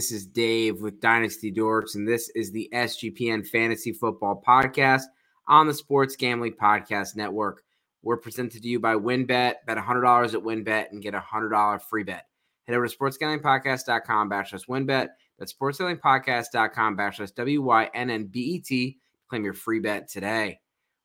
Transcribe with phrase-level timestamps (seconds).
[0.00, 5.02] This is Dave with Dynasty Dorks, and this is the SGPN Fantasy Football Podcast
[5.46, 7.62] on the Sports Gambling Podcast Network.
[8.00, 9.56] We're presented to you by WynnBET.
[9.66, 12.24] Bet $100 at WynnBET and get a $100 free bet.
[12.66, 15.08] Head over to sportsgamblingpodcast.com backslash WynnBET.
[15.38, 18.98] That's sportsgamblingpodcast.com backslash W-Y-N-N-B-E-T.
[19.28, 20.60] Claim your free bet today.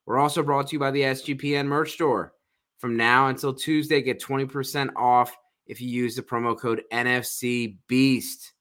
[0.06, 2.32] We're also brought to you by the SGPN merch store.
[2.78, 5.36] From now until Tuesday, get 20% off
[5.66, 8.54] if you use the promo code NFC Beast.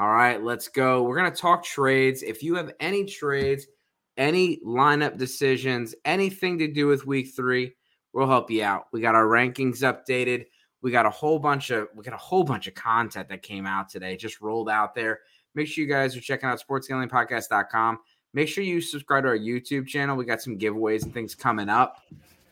[0.00, 1.02] All right, let's go.
[1.02, 2.22] We're going to talk trades.
[2.22, 3.66] If you have any trades,
[4.16, 7.74] any lineup decisions, anything to do with week three,
[8.14, 8.86] we'll help you out.
[8.94, 10.46] We got our rankings updated.
[10.80, 13.66] We got a whole bunch of we got a whole bunch of content that came
[13.66, 15.18] out today, just rolled out there.
[15.54, 17.98] Make sure you guys are checking out sportsgamblingpodcast.com.
[18.32, 20.16] Make sure you subscribe to our YouTube channel.
[20.16, 21.98] We got some giveaways and things coming up.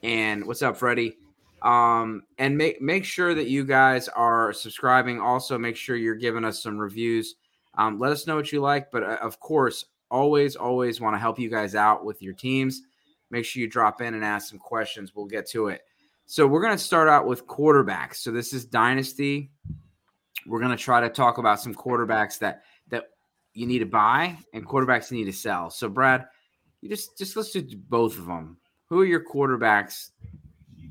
[0.03, 1.17] And what's up, Freddie?
[1.63, 5.21] Um, and make make sure that you guys are subscribing.
[5.21, 7.35] Also, make sure you're giving us some reviews.
[7.77, 11.19] Um, let us know what you like, but uh, of course, always, always want to
[11.19, 12.83] help you guys out with your teams.
[13.31, 15.15] Make sure you drop in and ask some questions.
[15.15, 15.83] We'll get to it.
[16.27, 18.17] So we're going to start out with quarterbacks.
[18.17, 19.51] So this is dynasty.
[20.47, 23.05] We're going to try to talk about some quarterbacks that that
[23.55, 25.71] you need to buy and quarterbacks you need to sell.
[25.71, 26.27] So Brad,
[26.81, 28.59] you just just let's do both of them.
[28.89, 30.11] Who are your quarterbacks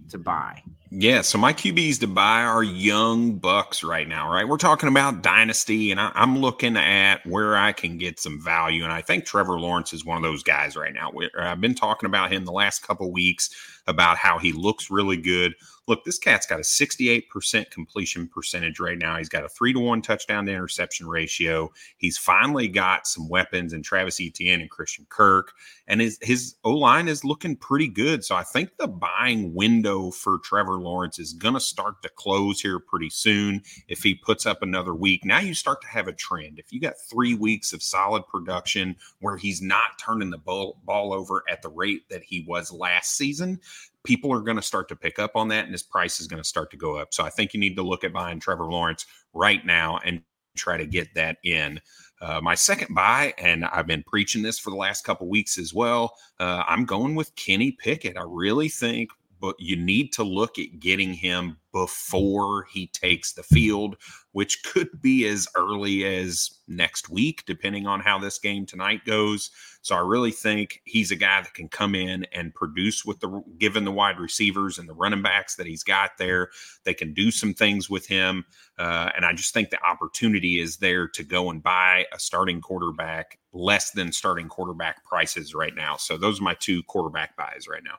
[0.09, 0.63] to buy?
[0.89, 4.47] Yeah, so my QBs to buy are young bucks right now, right?
[4.47, 8.83] We're talking about dynasty, and I, am looking at where I can get some value,
[8.83, 11.11] and I think Trevor Lawrence is one of those guys right now.
[11.37, 13.49] I've been talking about him the last couple weeks
[13.85, 15.55] about how he looks really good
[15.87, 19.17] look, this cat's got a 68% completion percentage right now.
[19.17, 21.71] He's got a three to one touchdown to interception ratio.
[21.97, 25.53] He's finally got some weapons in Travis Etienne and Christian Kirk,
[25.87, 28.25] and his his O line is looking pretty good.
[28.25, 32.59] So I think the buying window for Trevor Lawrence is going to start to close
[32.59, 33.61] here pretty soon.
[33.87, 36.59] If he puts up another week, now you start to have a trend.
[36.59, 41.13] If you got three weeks of solid production where he's not turning the ball, ball
[41.13, 43.59] over at the rate that he was last season,
[44.07, 46.41] people are going to start to pick up on that and his price is going
[46.41, 47.13] to start to go up.
[47.13, 50.21] So I think you need to look at buying Trevor Lawrence right now and
[50.55, 51.81] try to get that in.
[52.21, 55.73] Uh, my second buy, and I've been preaching this for the last couple weeks as
[55.73, 56.15] well.
[56.39, 58.17] Uh, I'm going with Kenny Pickett.
[58.17, 59.09] I really think
[59.39, 63.97] but you need to look at getting him before he takes the field,
[64.31, 69.51] which could be as early as next week, depending on how this game tonight goes.
[69.81, 73.43] So I really think he's a guy that can come in and produce with the
[73.57, 76.49] given the wide receivers and the running backs that he's got there.
[76.83, 78.45] They can do some things with him,
[78.79, 82.59] uh, and I just think the opportunity is there to go and buy a starting
[82.59, 85.95] quarterback less than starting quarterback prices right now.
[85.95, 87.97] So those are my two quarterback buys right now.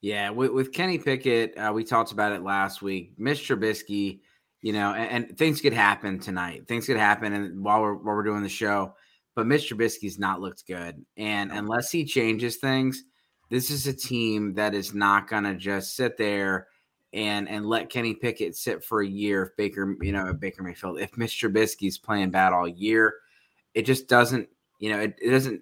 [0.00, 3.12] Yeah, with, with Kenny Pickett, uh, we talked about it last week.
[3.18, 4.20] Mitch Trubisky,
[4.62, 6.66] you know, and, and, things could happen tonight.
[6.66, 8.94] Things could happen, and while we're while we're doing the show,
[9.34, 13.04] but Mitch Trubisky's not looked good, and unless he changes things,
[13.50, 16.68] this is a team that is not going to just sit there
[17.12, 19.42] and and let Kenny Pickett sit for a year.
[19.42, 23.16] If Baker, you know, Baker Mayfield, if Mitch Trubisky's playing bad all year,
[23.74, 25.60] it just doesn't, you know, it, it doesn't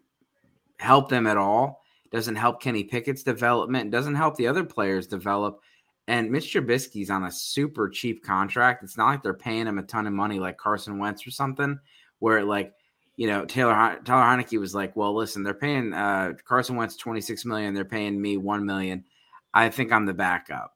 [0.78, 5.60] help them at all doesn't help Kenny Pickett's development, doesn't help the other players develop.
[6.06, 8.82] And Mitch Trubisky's on a super cheap contract.
[8.82, 11.78] It's not like they're paying him a ton of money like Carson Wentz or something,
[12.18, 12.72] where like,
[13.16, 17.44] you know, Taylor Taylor Heinicke was like, well, listen, they're paying uh, Carson Wentz 26
[17.44, 19.04] million, they're paying me 1 million.
[19.52, 20.74] I think I'm the backup.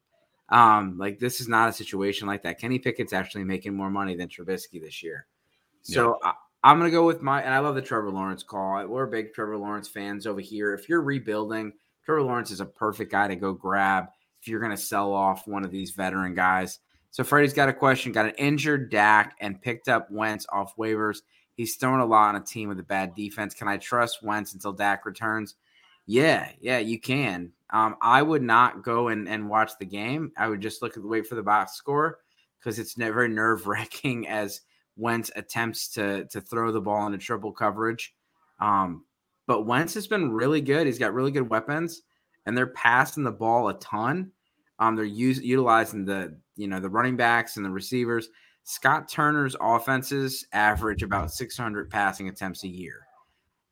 [0.50, 2.60] Um, like this is not a situation like that.
[2.60, 5.26] Kenny Pickett's actually making more money than Trubisky this year.
[5.80, 6.32] So yeah.
[6.64, 8.86] I'm gonna go with my and I love the Trevor Lawrence call.
[8.86, 10.74] We're big Trevor Lawrence fans over here.
[10.74, 11.72] If you're rebuilding,
[12.04, 14.06] Trevor Lawrence is a perfect guy to go grab
[14.40, 16.78] if you're gonna sell off one of these veteran guys.
[17.10, 18.12] So Freddie's got a question.
[18.12, 21.18] Got an injured Dak and picked up Wentz off waivers.
[21.54, 23.54] He's thrown a lot on a team with a bad defense.
[23.54, 25.56] Can I trust Wentz until Dak returns?
[26.06, 27.52] Yeah, yeah, you can.
[27.70, 30.32] Um, I would not go and, and watch the game.
[30.36, 32.20] I would just look at the wait for the box score
[32.58, 34.62] because it's very nerve wracking as
[34.96, 38.14] Wentz attempts to to throw the ball into triple coverage.
[38.60, 39.04] Um,
[39.46, 40.86] but Wentz has been really good.
[40.86, 42.02] He's got really good weapons,
[42.46, 44.30] and they're passing the ball a ton.
[44.78, 48.28] Um, they're use, utilizing the you know the running backs and the receivers.
[48.64, 53.06] Scott Turner's offenses average about 600 passing attempts a year.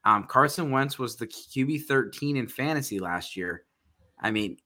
[0.04, 3.64] Um, Carson Wentz was the QB 13 in fantasy last year.
[4.18, 4.56] I mean,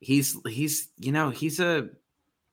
[0.00, 1.90] he's he's you know he's a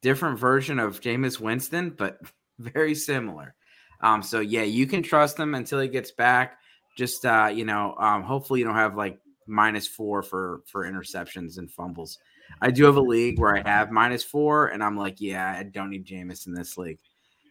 [0.01, 2.19] different version of Jameis Winston, but
[2.59, 3.55] very similar.
[4.01, 6.59] Um, so yeah, you can trust him until he gets back.
[6.97, 11.57] Just uh, you know, um, hopefully you don't have like minus four for for interceptions
[11.57, 12.19] and fumbles.
[12.61, 15.63] I do have a league where I have minus four, and I'm like, yeah, I
[15.63, 16.99] don't need Jameis in this league.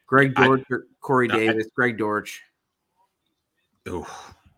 [0.06, 2.42] Greg Dortch, I, Corey Davis, I, Greg Dortch.
[3.86, 4.08] Oh,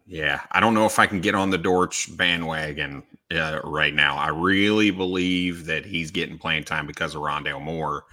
[0.06, 0.40] yeah.
[0.52, 4.16] I don't know if I can get on the Dortch bandwagon uh, right now.
[4.16, 8.04] I really believe that he's getting playing time because of Rondale Moore.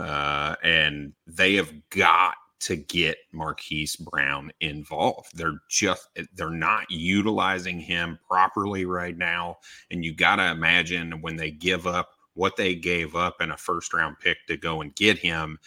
[0.00, 5.36] Uh, and they have got to get Marquise Brown involved.
[5.36, 9.58] They're just they're not utilizing him properly right now.
[9.90, 13.56] And you got to imagine when they give up what they gave up in a
[13.56, 15.58] first round pick to go and get him,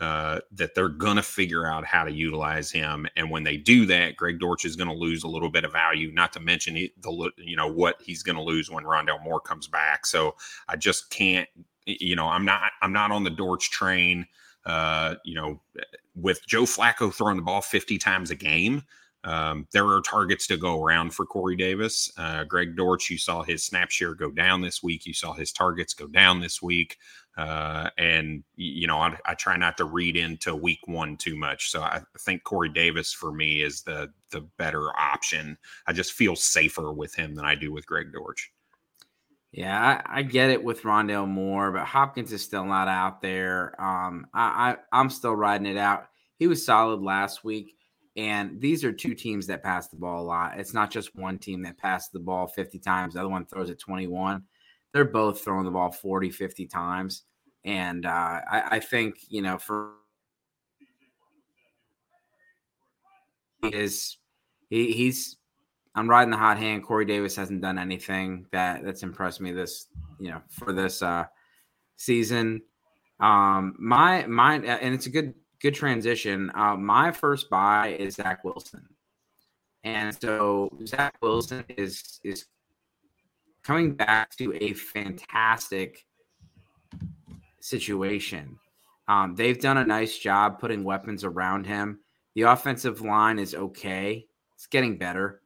[0.00, 3.06] uh, that they're going to figure out how to utilize him.
[3.16, 5.72] And when they do that, Greg Dortch is going to lose a little bit of
[5.72, 6.12] value.
[6.12, 9.68] Not to mention the you know what he's going to lose when Rondale Moore comes
[9.68, 10.06] back.
[10.06, 10.36] So
[10.68, 11.48] I just can't.
[11.86, 14.26] You know, I'm not I'm not on the Dortch train.
[14.64, 15.60] Uh, you know,
[16.16, 18.82] with Joe Flacco throwing the ball 50 times a game,
[19.26, 22.10] um, there are targets to go around for Corey Davis.
[22.16, 25.04] Uh, Greg Dortch, you saw his snap share go down this week.
[25.04, 26.96] You saw his targets go down this week.
[27.36, 31.70] Uh, and, you know, I, I, try not to read into week one too much.
[31.70, 35.58] So I think Corey Davis for me is the, the better option.
[35.86, 38.50] I just feel safer with him than I do with Greg Dortch.
[39.52, 43.80] Yeah, I, I, get it with Rondale Moore, but Hopkins is still not out there.
[43.80, 46.08] Um, I, I I'm still riding it out.
[46.38, 47.76] He was solid last week.
[48.16, 50.58] And these are two teams that pass the ball a lot.
[50.58, 53.68] It's not just one team that passes the ball 50 times, the other one throws
[53.68, 54.42] it 21.
[54.92, 57.24] They're both throwing the ball 40, 50 times.
[57.64, 59.92] And uh, I, I think, you know, for
[63.62, 64.16] is
[64.70, 65.36] he, he's
[65.96, 66.84] I'm riding the hot hand.
[66.84, 69.86] Corey Davis hasn't done anything that that's impressed me this,
[70.20, 71.24] you know, for this uh
[71.96, 72.62] season.
[73.18, 76.50] Um my my and it's a good good transition.
[76.54, 78.86] Uh, my first buy is Zach Wilson,
[79.84, 82.46] and so Zach Wilson is is
[83.62, 86.04] coming back to a fantastic
[87.60, 88.58] situation.
[89.08, 92.00] Um, they've done a nice job putting weapons around him.
[92.34, 95.40] The offensive line is okay; it's getting better.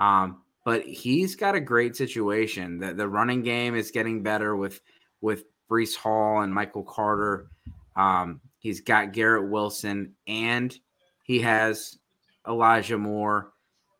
[0.00, 2.78] Um, but he's got a great situation.
[2.78, 4.80] The the running game is getting better with
[5.20, 7.48] with Breece Hall and Michael Carter.
[7.96, 10.74] Um, He's got Garrett Wilson and
[11.22, 11.98] he has
[12.48, 13.52] Elijah Moore.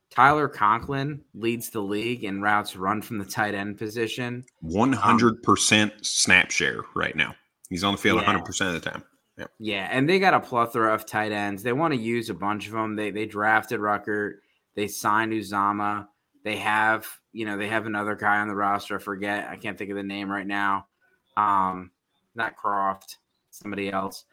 [0.08, 4.42] Tyler Conklin leads the league in routes run from the tight end position.
[4.64, 7.34] 100% um, snap share right now.
[7.68, 8.32] He's on the field yeah.
[8.32, 9.04] 100% of the time.
[9.36, 9.50] Yep.
[9.58, 11.62] Yeah, and they got a plethora of tight ends.
[11.62, 12.96] They want to use a bunch of them.
[12.96, 14.36] They they drafted Ruckert.
[14.74, 16.08] They signed Uzomah.
[16.44, 18.96] They have, you know, they have another guy on the roster.
[18.96, 19.48] I forget.
[19.48, 20.86] I can't think of the name right now.
[21.36, 21.90] Um,
[22.34, 23.16] not Kroft,
[23.50, 24.24] somebody else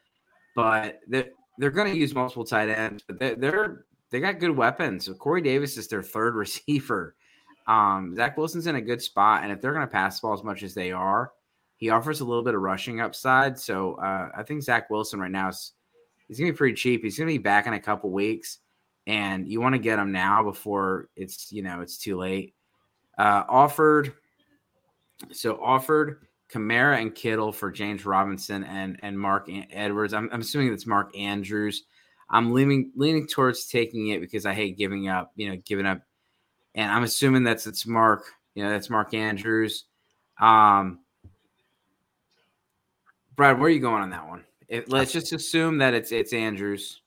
[0.54, 3.02] but they're, they're going to use multiple tight ends.
[3.06, 5.06] But they're, they're they got good weapons.
[5.06, 7.16] So Corey Davis is their third receiver.
[7.66, 10.34] Um, Zach Wilson's in a good spot, and if they're going to pass the ball
[10.34, 11.32] as much as they are,
[11.76, 13.58] he offers a little bit of rushing upside.
[13.58, 15.72] So uh, I think Zach Wilson right now is
[16.26, 17.02] he's going to be pretty cheap.
[17.02, 18.58] He's going to be back in a couple weeks,
[19.06, 22.54] and you want to get him now before it's you know it's too late.
[23.18, 24.14] Uh, offered,
[25.30, 30.14] so offered Kamara and Kittle for James Robinson and and Mark Edwards.
[30.14, 31.84] I'm, I'm assuming that's Mark Andrews.
[32.30, 35.32] I'm leaning leaning towards taking it because I hate giving up.
[35.36, 36.02] You know, giving up,
[36.74, 38.24] and I'm assuming that's it's Mark.
[38.54, 39.84] You know, that's Mark Andrews.
[40.40, 41.00] Um,
[43.36, 44.44] Brad, where are you going on that one?
[44.68, 47.01] If, let's just assume that it's it's Andrews.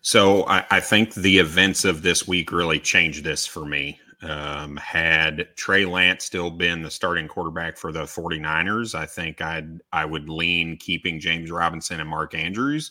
[0.00, 4.00] So I, I think the events of this week really changed this for me.
[4.20, 9.80] Um, had Trey Lance still been the starting quarterback for the 49ers, I think I'd
[9.92, 12.90] I would lean keeping James Robinson and Mark Andrews.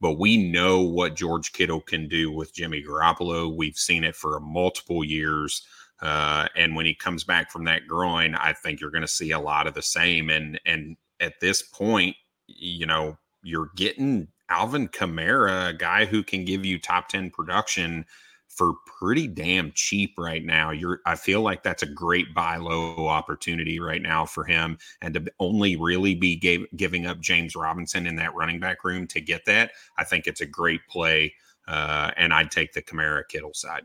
[0.00, 3.54] But we know what George Kittle can do with Jimmy Garoppolo.
[3.54, 5.66] We've seen it for multiple years.
[6.00, 9.32] Uh, and when he comes back from that groin, I think you're going to see
[9.32, 10.30] a lot of the same.
[10.30, 16.44] And and at this point, you know, you're getting Alvin Kamara, a guy who can
[16.44, 18.04] give you top 10 production
[18.48, 20.70] for pretty damn cheap right now.
[20.70, 25.14] You're I feel like that's a great buy low opportunity right now for him and
[25.14, 29.20] to only really be gave, giving up James Robinson in that running back room to
[29.20, 29.70] get that.
[29.96, 31.32] I think it's a great play
[31.68, 33.84] uh, and I'd take the Kamara Kittle side.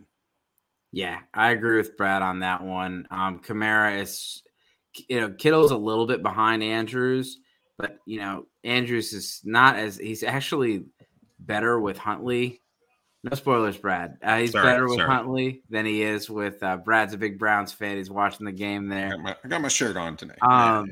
[0.91, 3.07] Yeah, I agree with Brad on that one.
[3.11, 4.41] Um Kamara is
[5.09, 7.37] you know, Kittle's a little bit behind Andrews,
[7.77, 10.85] but you know, Andrews is not as he's actually
[11.39, 12.61] better with Huntley
[13.25, 14.19] no spoilers, Brad.
[14.21, 15.09] Uh, he's sorry, better with sorry.
[15.09, 17.97] Huntley than he is with uh, Brad's a big Browns fan.
[17.97, 19.07] He's watching the game there.
[19.07, 20.35] I got my, I got my shirt on today.
[20.43, 20.91] Um,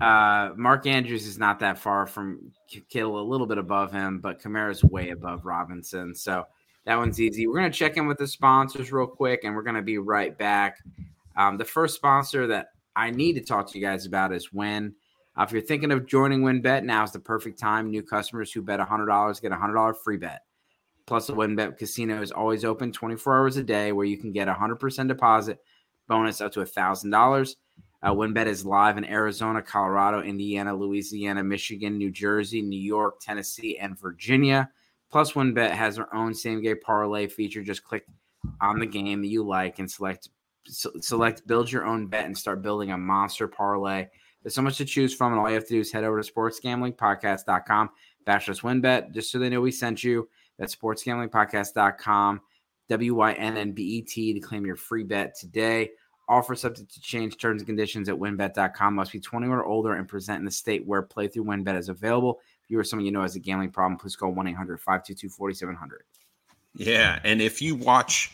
[0.00, 2.52] uh, Mark Andrews is not that far from
[2.88, 6.14] Kittle, a little bit above him, but Kamara's way above Robinson.
[6.14, 6.44] So
[6.84, 7.48] that one's easy.
[7.48, 9.98] We're going to check in with the sponsors real quick, and we're going to be
[9.98, 10.78] right back.
[11.36, 14.94] Um, the first sponsor that I need to talk to you guys about is when
[15.38, 17.90] Uh, if you're thinking of joining WynnBET, now is the perfect time.
[17.90, 20.42] New customers who bet $100 get a $100 free bet.
[21.06, 24.48] Plus, the WynnBET casino is always open 24 hours a day where you can get
[24.48, 25.60] a 100% deposit
[26.08, 27.56] bonus up to $1,000.
[28.02, 33.78] Uh, WynnBET is live in Arizona, Colorado, Indiana, Louisiana, Michigan, New Jersey, New York, Tennessee,
[33.78, 34.70] and Virginia.
[35.10, 37.62] Plus, WynnBET has their own same game parlay feature.
[37.62, 38.04] Just click
[38.60, 40.28] on the game you like and select
[40.66, 44.06] select build your own bet and start building a monster parlay.
[44.42, 46.20] There's so much to choose from, and all you have to do is head over
[46.20, 47.90] to sportsgamblingpodcast.com
[48.26, 50.28] backslash wynnbet just so they know we sent you.
[50.58, 52.40] That's sportsgamblingpodcast.com,
[52.88, 55.90] W-Y-N-N-B-E-T to claim your free bet today.
[56.28, 58.94] Offer subject to change terms and conditions at wynnbet.com.
[58.94, 62.40] Must be 21 or older and present in the state where playthrough wynnbet is available.
[62.62, 65.76] If you or someone you know has a gambling problem, please call 1-800-522-4700.
[66.76, 68.32] Yeah, and if you watch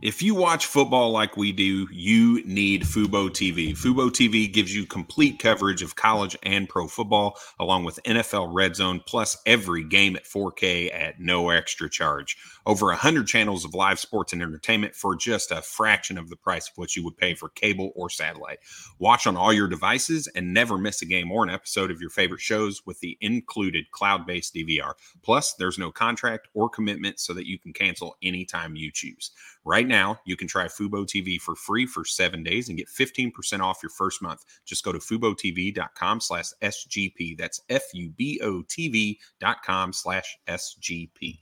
[0.00, 3.76] if you watch football like we do, you need Fubo TV.
[3.76, 8.76] Fubo TV gives you complete coverage of college and pro football, along with NFL Red
[8.76, 12.36] Zone, plus every game at 4K at no extra charge.
[12.64, 16.68] Over 100 channels of live sports and entertainment for just a fraction of the price
[16.68, 18.58] of what you would pay for cable or satellite.
[19.00, 22.10] Watch on all your devices and never miss a game or an episode of your
[22.10, 24.92] favorite shows with the included cloud based DVR.
[25.22, 29.32] Plus, there's no contract or commitment so that you can cancel anytime you choose.
[29.68, 33.60] Right now, you can try Fubo TV for free for seven days and get 15%
[33.60, 34.46] off your first month.
[34.64, 37.36] Just go to FuboTV.com slash SGP.
[37.36, 41.40] That's F-U-B-O-T-V dot com slash SGP.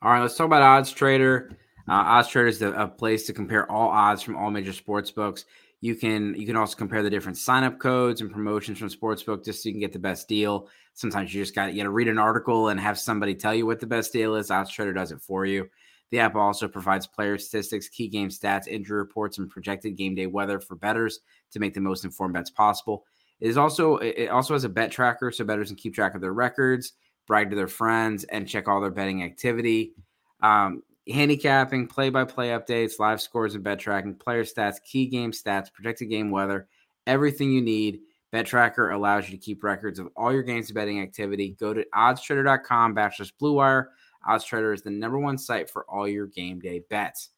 [0.00, 1.58] All right, let's talk about Odds Trader.
[1.86, 5.44] Uh, Odds Trader is a place to compare all odds from all major sports books.
[5.82, 9.62] You can you can also compare the different sign-up codes and promotions from sportsbook just
[9.62, 10.70] so you can get the best deal.
[10.94, 13.66] Sometimes you just got you got to read an article and have somebody tell you
[13.66, 14.50] what the best deal is.
[14.50, 15.68] Odds Trader does it for you.
[16.14, 20.28] The app also provides player statistics, key game stats, injury reports, and projected game day
[20.28, 21.18] weather for bettors
[21.50, 23.04] to make the most informed bets possible.
[23.40, 26.20] It is also it also has a bet tracker so bettors can keep track of
[26.20, 26.92] their records,
[27.26, 29.94] brag to their friends, and check all their betting activity.
[30.40, 36.10] Um, handicapping, play-by-play updates, live scores and bet tracking, player stats, key game stats, projected
[36.10, 36.68] game weather,
[37.08, 38.02] everything you need.
[38.30, 41.56] Bet Tracker allows you to keep records of all your games and betting activity.
[41.58, 43.90] Go to oddstrader.com backslash blue wire
[44.26, 47.30] Odds Trader is the number one site for all your game day bets.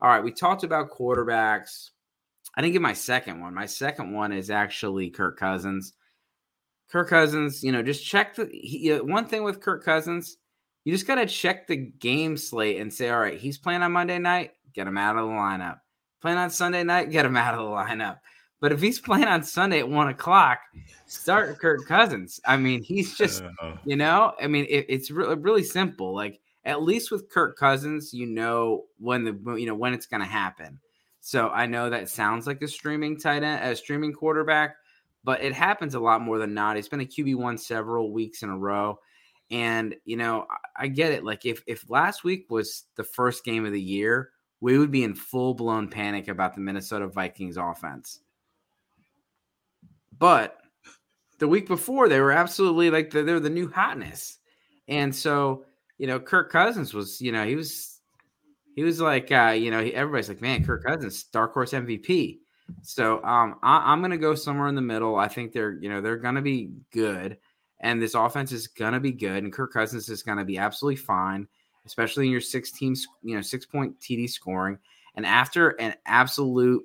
[0.00, 1.90] All right, we talked about quarterbacks.
[2.54, 3.54] I didn't get my second one.
[3.54, 5.92] My second one is actually Kirk Cousins.
[6.90, 10.38] Kirk Cousins, you know, just check the he, one thing with Kirk Cousins.
[10.84, 13.92] You just got to check the game slate and say, all right, he's playing on
[13.92, 15.80] Monday night, get him out of the lineup.
[16.22, 18.18] Playing on Sunday night, get him out of the lineup.
[18.60, 20.60] But if he's playing on Sunday at one o'clock,
[21.06, 22.40] start Kirk Cousins.
[22.46, 23.42] I mean, he's just,
[23.84, 26.14] you know, I mean, it, it's really, really simple.
[26.14, 30.20] Like at least with Kirk Cousins, you know when the, you know when it's going
[30.20, 30.78] to happen.
[31.20, 34.76] So I know that sounds like a streaming tight end, a streaming quarterback,
[35.24, 36.76] but it happens a lot more than not.
[36.76, 38.98] He's been a QB one several weeks in a row,
[39.50, 40.46] and you know,
[40.76, 41.24] I, I get it.
[41.24, 45.04] Like if if last week was the first game of the year, we would be
[45.04, 48.20] in full blown panic about the Minnesota Vikings offense
[50.18, 50.58] but
[51.38, 54.38] the week before, they were absolutely like the, they're the new hotness.
[54.88, 55.64] And so,
[55.98, 58.00] you know, Kirk Cousins was, you know, he was,
[58.74, 62.38] he was like, uh, you know, everybody's like, man, Kirk Cousins, dark horse MVP.
[62.82, 65.16] So um, I, am going to go somewhere in the middle.
[65.16, 67.38] I think they're, you know, they're going to be good,
[67.80, 70.58] and this offense is going to be good, and Kirk Cousins is going to be
[70.58, 71.48] absolutely fine,
[71.86, 74.78] especially in your six teams, you know, six point TD scoring.
[75.14, 76.84] And after an absolute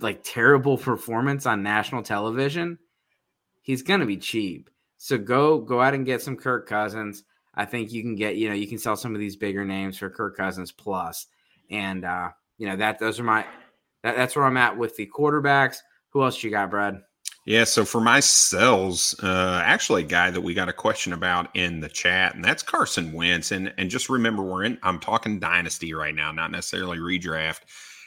[0.00, 2.78] like terrible performance on national television,
[3.62, 4.70] he's gonna be cheap.
[4.96, 7.24] So go go out and get some Kirk Cousins.
[7.54, 9.98] I think you can get, you know, you can sell some of these bigger names
[9.98, 11.26] for Kirk Cousins plus.
[11.70, 13.46] And uh, you know, that those are my
[14.02, 15.78] that, that's where I'm at with the quarterbacks.
[16.10, 17.02] Who else you got, Brad?
[17.46, 21.48] Yeah, so for my sells, uh, actually, a guy that we got a question about
[21.56, 23.50] in the chat, and that's Carson Wentz.
[23.50, 24.78] And and just remember, we're in.
[24.82, 27.60] I'm talking dynasty right now, not necessarily redraft.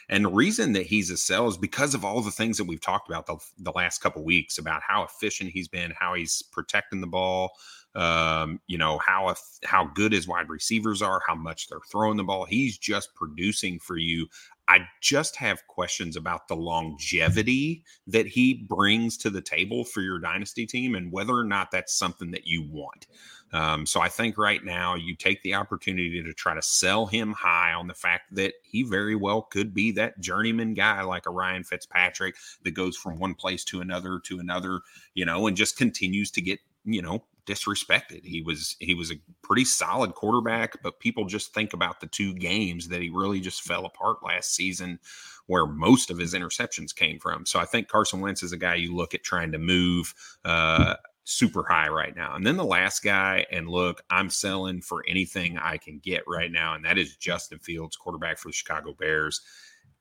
[0.08, 2.80] And the reason that he's a sell is because of all the things that we've
[2.80, 7.00] talked about the, the last couple weeks about how efficient he's been, how he's protecting
[7.00, 7.52] the ball,
[7.94, 9.34] um, you know how
[9.64, 12.44] how good his wide receivers are, how much they're throwing the ball.
[12.44, 14.26] He's just producing for you.
[14.66, 20.18] I just have questions about the longevity that he brings to the table for your
[20.18, 23.06] dynasty team and whether or not that's something that you want.
[23.52, 27.32] Um, so I think right now you take the opportunity to try to sell him
[27.32, 31.30] high on the fact that he very well could be that journeyman guy like a
[31.30, 34.80] Ryan Fitzpatrick that goes from one place to another to another,
[35.14, 38.24] you know, and just continues to get, you know, disrespected.
[38.24, 42.34] He was he was a pretty solid quarterback, but people just think about the two
[42.34, 44.98] games that he really just fell apart last season,
[45.46, 47.46] where most of his interceptions came from.
[47.46, 50.14] So I think Carson Wentz is a guy you look at trying to move.
[50.44, 52.34] Uh, super high right now.
[52.34, 56.52] And then the last guy, and look, I'm selling for anything I can get right
[56.52, 59.40] now, and that is Justin Fields, quarterback for the Chicago Bears.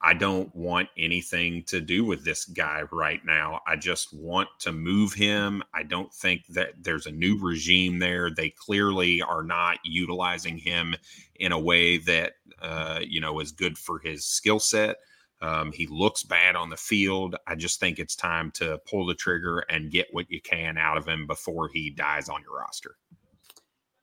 [0.06, 3.62] I don't want anything to do with this guy right now.
[3.66, 5.64] I just want to move him.
[5.74, 8.30] I don't think that there's a new regime there.
[8.30, 10.96] They clearly are not utilizing him
[11.36, 14.98] in a way that uh, you know is good for his skill set.
[15.42, 17.38] Um, he looks bad on the field.
[17.48, 20.98] I just think it's time to pull the trigger and get what you can out
[20.98, 22.98] of him before he dies on your roster.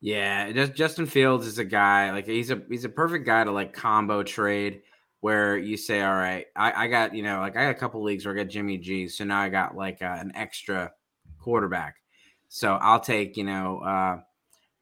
[0.00, 3.74] Yeah, Justin Fields is a guy like he's a he's a perfect guy to like
[3.74, 4.80] combo trade
[5.20, 8.02] where you say, all right, I, I got, you know, like I got a couple
[8.02, 9.08] leagues where I got Jimmy G.
[9.08, 10.92] So now I got like uh, an extra
[11.38, 11.96] quarterback.
[12.48, 14.20] So I'll take, you know, uh,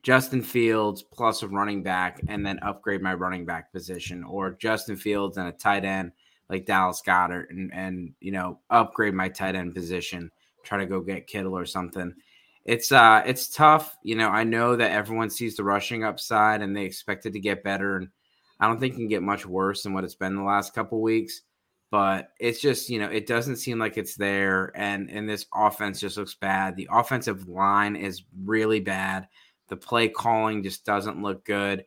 [0.03, 4.97] Justin Fields plus a running back and then upgrade my running back position or Justin
[4.97, 6.13] Fields and a tight end
[6.49, 10.31] like Dallas Goedert and, and, you know, upgrade my tight end position,
[10.63, 12.15] try to go get Kittle or something.
[12.65, 13.97] It's uh it's tough.
[14.03, 17.41] You know, I know that everyone sees the rushing upside and they expect it to
[17.41, 17.97] get better.
[17.97, 18.09] And
[18.61, 21.01] I don't think it can get much worse than what it's been the last couple
[21.01, 21.43] weeks.
[21.91, 24.73] But it's just, you know, it doesn't seem like it's there.
[24.75, 26.77] And and this offense just looks bad.
[26.77, 29.27] The offensive line is really bad.
[29.69, 31.85] The play calling just doesn't look good.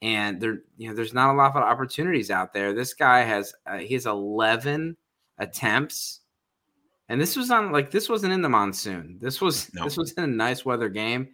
[0.00, 2.72] And there, you know, there's not a lot of opportunities out there.
[2.72, 4.96] This guy has uh, he has 11
[5.38, 6.20] attempts,
[7.08, 9.18] and this was on like this wasn't in the monsoon.
[9.20, 9.84] This was no.
[9.84, 11.28] this was in a nice weather game,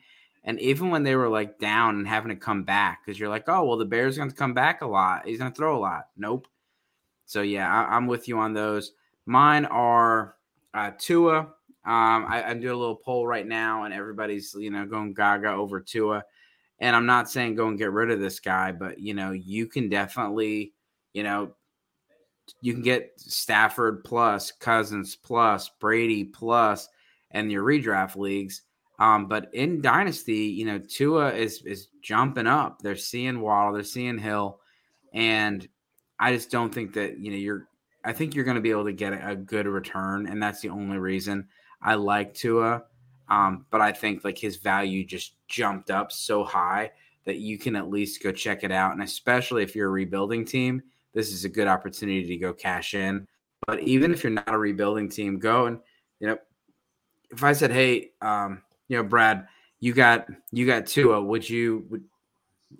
[0.45, 3.49] and even when they were like down and having to come back, because you're like,
[3.49, 5.27] oh, well, the Bears going to come back a lot.
[5.27, 6.09] He's going to throw a lot.
[6.17, 6.47] Nope.
[7.27, 8.93] So, yeah, I, am with you on those.
[9.27, 10.37] Mine are
[10.73, 11.39] uh, Tua.
[11.39, 15.51] Um, I, I'm doing a little poll right now, and everybody's, you know, going gaga
[15.51, 16.25] over Tua.
[16.79, 19.67] And I'm not saying go and get rid of this guy, but, you know, you
[19.67, 20.73] can definitely,
[21.13, 21.53] you know,
[22.63, 26.89] you can get Stafford plus, Cousins plus, Brady plus,
[27.31, 28.63] and your redraft leagues
[29.01, 32.83] um, but in Dynasty, you know, Tua is is jumping up.
[32.83, 34.61] They're seeing Waddle, they're seeing Hill,
[35.15, 35.67] and
[36.19, 37.67] I just don't think that you know you're.
[38.05, 40.71] I think you're going to be able to get a, good return, and that's the
[40.71, 41.49] only reason
[41.83, 42.85] I like Tua.
[43.29, 46.93] Um, but I think like his value just jumped up so high
[47.27, 50.45] that you can at least go check it out, and especially if you're a rebuilding
[50.45, 50.83] team,
[51.15, 53.27] this is a good opportunity to go cash in.
[53.67, 55.79] But even if you're not a rebuilding team, go and
[56.21, 56.39] you know,
[57.31, 59.47] if I said, hey, um, you know, Brad,
[59.79, 61.23] you got you got Tua.
[61.23, 62.03] Would you would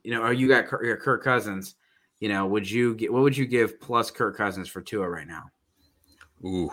[0.03, 1.77] you know, or you got Kirk, Kirk Cousins?
[2.19, 5.27] You know, would you get what would you give plus Kirk Cousins for Tua right
[5.27, 5.45] now?
[6.45, 6.73] Ooh,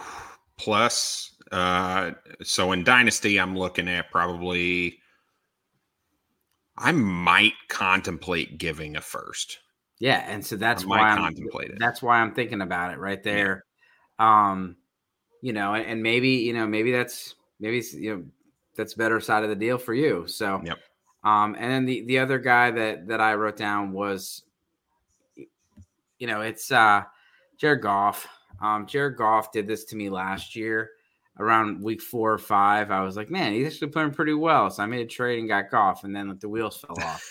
[0.57, 1.35] plus.
[1.51, 2.11] Uh,
[2.43, 4.97] so in Dynasty, I'm looking at probably.
[6.79, 9.59] I might contemplate giving a first.
[9.99, 11.79] Yeah, and so that's why I'm contemplate it.
[11.79, 13.65] That's why I'm thinking about it right there.
[14.19, 14.49] Yeah.
[14.49, 14.77] Um,
[15.41, 18.23] you know, and, and maybe you know maybe that's maybe you know
[18.77, 20.25] that's better side of the deal for you.
[20.27, 20.79] So, yep.
[21.23, 24.43] Um, and then the the other guy that that I wrote down was,
[26.19, 27.03] you know, it's uh,
[27.57, 28.27] Jared Goff.
[28.61, 30.91] Um, Jared Goff did this to me last year
[31.39, 32.89] around week four or five.
[32.91, 34.69] I was like, man, he's actually playing pretty well.
[34.71, 37.23] So I made a trade and got Goff, and then like, the wheels fell off.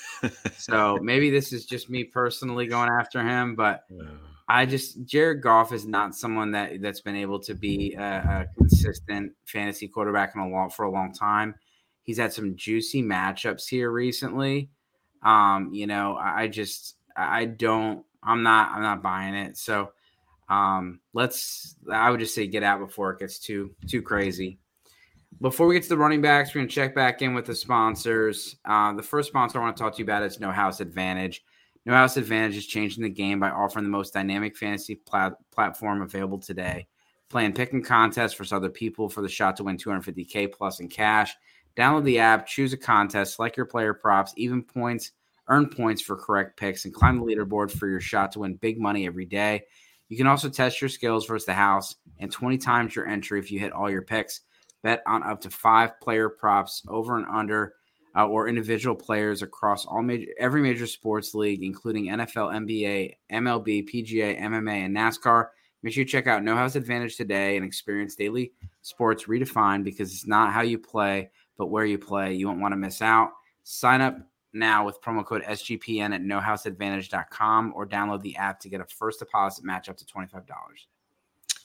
[0.59, 3.85] so maybe this is just me personally going after him, but.
[4.49, 8.47] I just Jared Goff is not someone that that's been able to be a, a
[8.57, 11.55] consistent fantasy quarterback in a long for a long time.
[12.03, 14.71] He's had some juicy matchups here recently.
[15.25, 19.57] Um, you know, I just I don't I'm not I'm not buying it.
[19.57, 19.91] So
[20.49, 24.61] um let's I would just say get out before it gets too too crazy.
[25.41, 28.57] Before we get to the running backs, we're gonna check back in with the sponsors.
[28.65, 31.45] Uh, the first sponsor I want to talk to you about is No House Advantage.
[31.87, 36.03] No House Advantage is changing the game by offering the most dynamic fantasy plat- platform
[36.03, 36.89] available today.
[37.29, 41.33] Playing picking contests for other people for the shot to win 250k plus in cash.
[41.77, 45.13] Download the app, choose a contest, select your player props, even points,
[45.47, 48.81] earn points for correct picks, and climb the leaderboard for your shot to win big
[48.81, 49.63] money every day.
[50.09, 53.53] You can also test your skills versus the house and 20 times your entry if
[53.53, 54.41] you hit all your picks.
[54.83, 57.75] Bet on up to five player props over and under
[58.17, 63.89] uh, or individual players across all major every major sports league, including NFL, NBA, MLB,
[63.89, 65.49] PGA, MMA, and NASCAR.
[65.83, 70.13] Make sure you check out No House Advantage today and experience daily sports redefined because
[70.13, 72.35] it's not how you play, but where you play.
[72.35, 73.31] You won't want to miss out.
[73.63, 74.19] Sign up
[74.53, 79.19] now with promo code SGPN at nohouseadvantage.com or download the app to get a first
[79.19, 80.43] deposit match up to $25.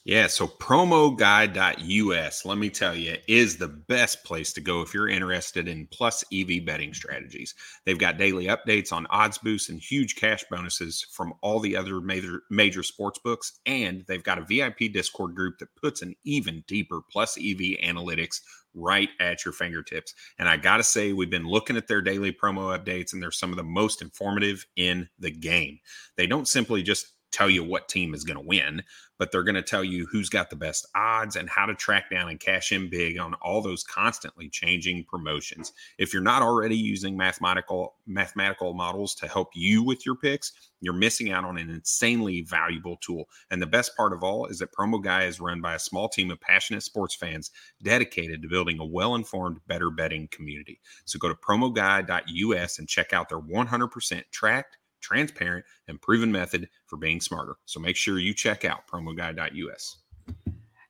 [0.04, 5.08] Yeah, so promoguy.us, let me tell you, is the best place to go if you're
[5.08, 7.54] interested in plus EV betting strategies.
[7.86, 12.02] They've got daily updates on odds boosts and huge cash bonuses from all the other
[12.02, 16.64] major major sports books, and they've got a VIP Discord group that puts an even
[16.68, 18.40] deeper plus EV analytics
[18.74, 20.16] right at your fingertips.
[20.40, 23.30] And I got to say, we've been looking at their daily promo updates, and they're
[23.30, 25.80] some of the most informative in the game.
[26.18, 28.84] They don't simply just tell you what team is going to win,
[29.18, 32.10] but they're going to tell you who's got the best odds and how to track
[32.10, 35.74] down and cash in big on all those constantly changing promotions.
[35.98, 40.94] If you're not already using mathematical mathematical models to help you with your picks, you're
[40.94, 43.26] missing out on an insanely valuable tool.
[43.52, 46.10] And the best part of all is that Promo Guy is run by a small
[46.10, 47.52] team of passionate sports fans
[47.84, 50.82] dedicated to building a well-informed, better betting community.
[51.06, 56.98] So go to promoguy.us and check out their 100% tracked transparent, and proven method for
[56.98, 57.56] being smarter.
[57.66, 59.98] So make sure you check out promoguide.us.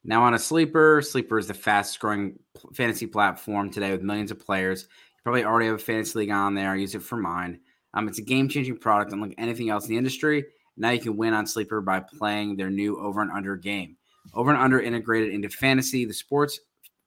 [0.04, 2.39] Now on a sleeper, sleeper is the fastest growing
[2.74, 4.84] fantasy platform today with millions of players.
[4.84, 6.71] You probably already have a fantasy league on there.
[6.71, 7.60] I use it for mine.
[7.93, 10.45] Um, it's a game changing product unlike anything else in the industry.
[10.78, 13.97] Now you can win on sleeper by playing their new over and under game.
[14.34, 16.60] Over and under integrated into fantasy, the sports,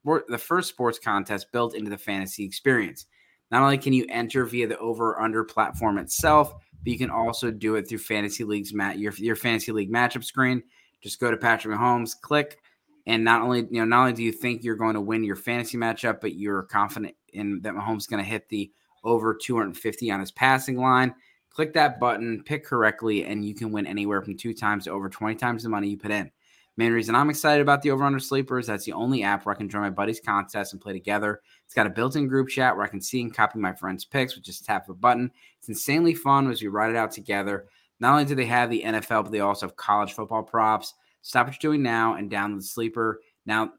[0.04, 3.06] the first sports contest built into the fantasy experience.
[3.50, 6.54] Not only can you enter via the over under platform itself,
[6.84, 10.22] but you can also do it through fantasy leagues mat your your fantasy league matchup
[10.22, 10.62] screen.
[11.00, 12.58] Just go to Patrick Mahomes, click,
[13.06, 15.36] and not only you know not only do you think you're going to win your
[15.36, 18.70] fantasy matchup, but you're confident in that Mahomes is going to hit the
[19.02, 21.14] over 250 on his passing line.
[21.50, 25.08] Click that button, pick correctly, and you can win anywhere from two times to over
[25.08, 26.30] 20 times the money you put in.
[26.76, 29.58] Main reason I'm excited about the Over Under Sleepers, that's the only app where I
[29.58, 31.40] can join my buddies' contests and play together.
[31.74, 34.04] It's got a built in group chat where I can see and copy my friends'
[34.04, 35.28] picks with just tap a button.
[35.58, 37.66] It's insanely fun as we write it out together.
[37.98, 40.94] Not only do they have the NFL, but they also have college football props.
[41.22, 43.20] Stop what you're doing now and download Sleeper.
[43.44, 43.72] Now,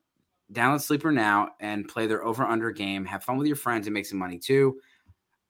[0.52, 3.06] download Sleeper now and play their Over Under game.
[3.06, 4.78] Have fun with your friends and make some money too.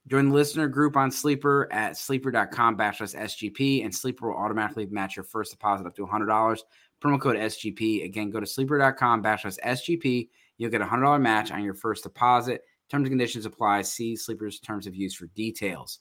[0.06, 5.16] Join the listener group on Sleeper at sleeper.com backslash SGP, and Sleeper will automatically match
[5.16, 6.60] your first deposit up to $100
[7.02, 8.06] promo code SGP.
[8.06, 10.30] Again, go to sleeper.com backslash SGP.
[10.58, 12.62] You'll get a $100 match on your first deposit.
[12.90, 13.82] Terms and conditions apply.
[13.82, 16.00] See Sleeper's terms of use for details.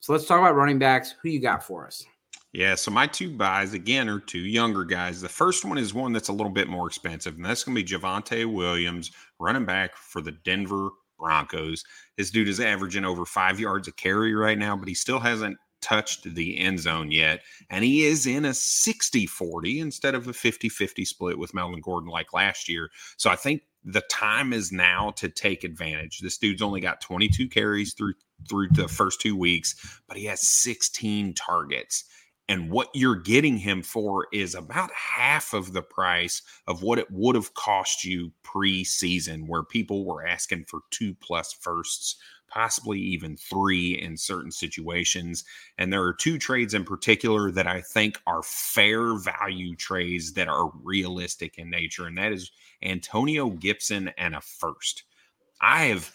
[0.00, 1.14] So let's talk about running backs.
[1.22, 2.04] Who you got for us?
[2.52, 5.20] Yeah, so my two buys again are two younger guys.
[5.20, 7.82] The first one is one that's a little bit more expensive, and that's going to
[7.82, 11.82] be Javonte Williams, running back for the Denver Broncos.
[12.18, 15.56] This dude is averaging over five yards a carry right now, but he still hasn't
[15.80, 17.40] touched the end zone yet.
[17.70, 21.80] And he is in a 60 40 instead of a 50 50 split with Melvin
[21.80, 22.90] Gordon like last year.
[23.16, 26.20] So I think the time is now to take advantage.
[26.20, 28.14] This dude's only got 22 carries through
[28.48, 32.04] through the first two weeks, but he has 16 targets.
[32.48, 37.06] And what you're getting him for is about half of the price of what it
[37.10, 42.16] would have cost you pre-season, where people were asking for two plus firsts
[42.52, 45.44] possibly even three in certain situations.
[45.78, 50.48] And there are two trades in particular that I think are fair value trades that
[50.48, 52.50] are realistic in nature, and that is
[52.82, 55.04] Antonio Gibson and a first.
[55.60, 56.12] I have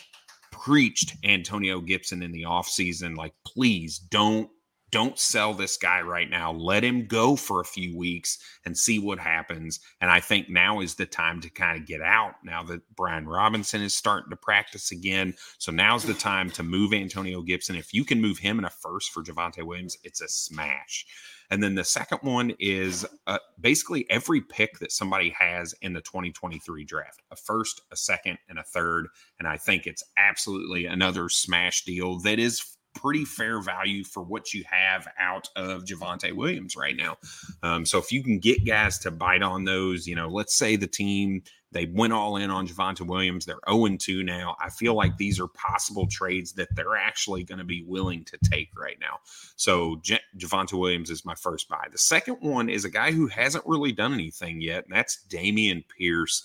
[0.51, 4.49] preached Antonio Gibson in the offseason like, please don't
[4.91, 6.51] don't sell this guy right now.
[6.53, 9.79] Let him go for a few weeks and see what happens.
[9.99, 13.27] And I think now is the time to kind of get out now that Brian
[13.27, 15.33] Robinson is starting to practice again.
[15.57, 17.75] So now's the time to move Antonio Gibson.
[17.75, 21.05] If you can move him in a first for Javonte Williams, it's a smash.
[21.49, 26.01] And then the second one is uh, basically every pick that somebody has in the
[26.01, 29.07] 2023 draft a first, a second, and a third.
[29.39, 34.53] And I think it's absolutely another smash deal that is pretty fair value for what
[34.53, 37.17] you have out of Javonte Williams right now.
[37.63, 40.75] Um, so if you can get guys to bite on those, you know, let's say
[40.75, 43.45] the team they went all in on Javonte Williams.
[43.45, 44.55] They're 0 2 now.
[44.61, 48.37] I feel like these are possible trades that they're actually going to be willing to
[48.43, 49.19] take right now.
[49.57, 51.87] So J- Javonte Williams is my first buy.
[51.91, 55.83] The second one is a guy who hasn't really done anything yet, and that's Dameon
[55.89, 56.41] Pierce,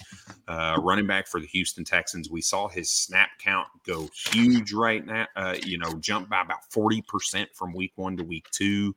[0.48, 2.30] uh, running back for the Houston Texans.
[2.30, 6.68] We saw his snap count go huge right now, uh, you know, jump by about
[6.74, 8.94] 40% from week one to week two.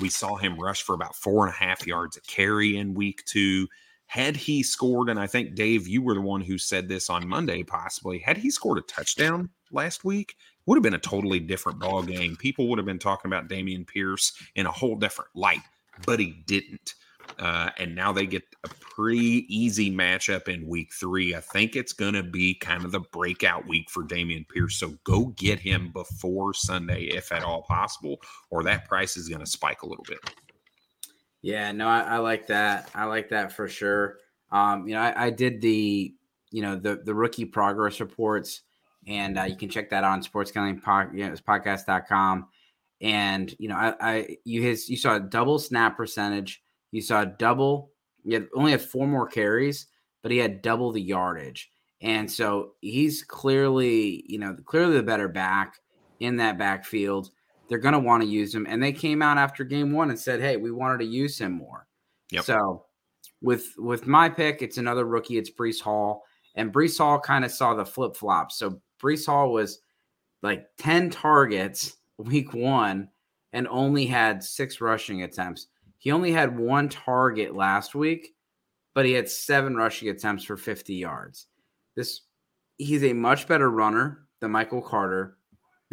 [0.00, 3.24] We saw him rush for about four and a half yards a carry in week
[3.24, 3.68] two.
[4.06, 7.26] Had he scored, and I think Dave, you were the one who said this on
[7.26, 10.36] Monday, possibly, had he scored a touchdown last week,
[10.66, 12.36] would have been a totally different ball game.
[12.36, 15.62] People would have been talking about Dameon Pierce in a whole different light,
[16.06, 16.94] but he didn't.
[17.38, 21.34] Uh, and now they get a pretty easy matchup in week three.
[21.34, 24.76] I think it's going to be kind of the breakout week for Dameon Pierce.
[24.76, 29.40] So go get him before Sunday, if at all possible, or that price is going
[29.40, 30.18] to spike a little bit.
[31.44, 32.88] Yeah, no, I, I like that.
[32.94, 34.16] I like that for sure.
[34.50, 36.14] Um, you know, I, I, did the,
[36.50, 38.62] you know, the the rookie progress reports,
[39.06, 41.28] and uh, you can check that on sportsgambling pod, you know,
[43.02, 47.20] And you know, I, I you his you saw a double snap percentage, you saw
[47.20, 47.90] a double,
[48.24, 49.88] you had only had four more carries,
[50.22, 51.70] but he had double the yardage.
[52.00, 55.74] And so he's clearly, you know, clearly the better back
[56.20, 57.28] in that backfield.
[57.68, 58.66] They're going to want to use him.
[58.68, 61.52] And they came out after game one and said, hey, we wanted to use him
[61.52, 61.86] more.
[62.30, 62.44] Yep.
[62.44, 62.84] So
[63.42, 65.38] with with my pick, it's another rookie.
[65.38, 66.24] It's Breece Hall.
[66.56, 68.52] And Breece Hall kind of saw the flip flop.
[68.52, 69.80] So Breece Hall was
[70.42, 73.08] like 10 targets week one
[73.52, 75.68] and only had six rushing attempts.
[75.98, 78.34] He only had one target last week,
[78.94, 81.46] but he had seven rushing attempts for 50 yards.
[81.96, 82.22] This
[82.76, 85.38] he's a much better runner than Michael Carter.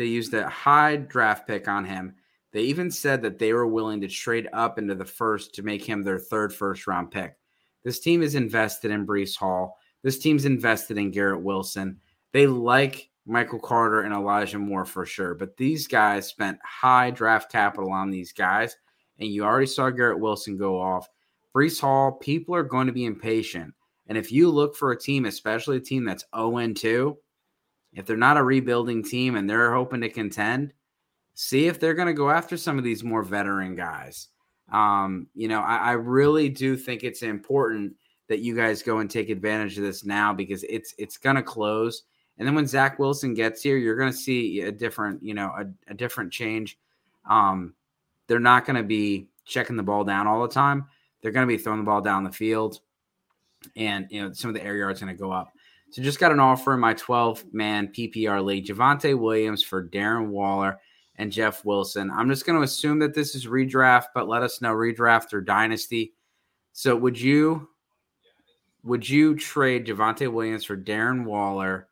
[0.01, 2.15] They used a high draft pick on him.
[2.53, 5.85] They even said that they were willing to trade up into the first to make
[5.85, 7.35] him their third first round pick.
[7.83, 9.77] This team is invested in Breece Hall.
[10.01, 11.99] This team's invested in Garrett Wilson.
[12.31, 17.51] They like Michael Carter and Elijah Moore for sure, but these guys spent high draft
[17.51, 18.75] capital on these guys,
[19.19, 21.07] and you already saw Garrett Wilson go off.
[21.55, 23.71] Breece Hall, people are going to be impatient.
[24.07, 27.17] And if you look for a team, especially a team that's 0 2,
[27.93, 30.73] if they're not a rebuilding team and they're hoping to contend,
[31.34, 34.30] see if they're going to go after some of these more veteran guys.
[34.71, 37.95] Um, you know, I, I really do think it's important
[38.30, 41.43] that you guys go and take advantage of this now because it's it's going to
[41.43, 42.04] close.
[42.38, 45.47] And then when Zach Wilson gets here, you're going to see a different, you know,
[45.47, 46.80] a, a different change.
[47.30, 47.73] Um,
[48.27, 50.86] they're not going to be checking the ball down all the time.
[51.21, 52.80] They're going to be throwing the ball down the field,
[53.75, 55.51] and you know some of the air yards going to go up.
[55.91, 58.65] So just got an offer in my 12 man PPR league.
[58.65, 60.80] Javonte Williams for Darren Waller
[61.17, 62.10] and Jeff Wilson.
[62.12, 65.41] I'm just going to assume that this is redraft, but let us know redraft or
[65.41, 66.13] dynasty.
[66.71, 67.67] So would you
[68.84, 71.89] would you trade Javonte Williams for Darren Waller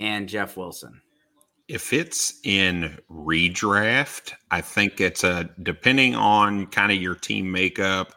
[0.00, 1.00] and Jeff Wilson?
[1.68, 8.14] If it's in redraft, I think it's a depending on kind of your team makeup,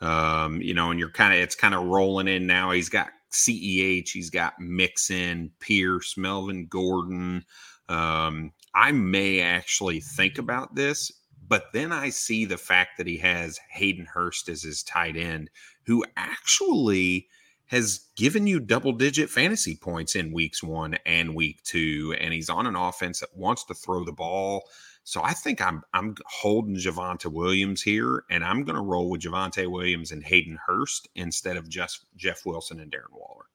[0.00, 2.70] um, you know, and you're kind of it's kind of rolling in now.
[2.70, 7.44] He's got CEH, he's got Mixon, Pierce, Melvin Gordon.
[7.88, 11.10] Um, I may actually think about this,
[11.48, 15.50] but then I see the fact that he has Hayden Hurst as his tight end,
[15.86, 17.28] who actually
[17.66, 22.14] has given you double digit fantasy points in weeks one and week two.
[22.20, 24.64] And he's on an offense that wants to throw the ball.
[25.04, 29.22] So I think I'm I'm holding Javonte Williams here, and I'm going to roll with
[29.22, 33.46] Javonte Williams and Hayden Hurst instead of just Jeff Wilson and Darren Waller.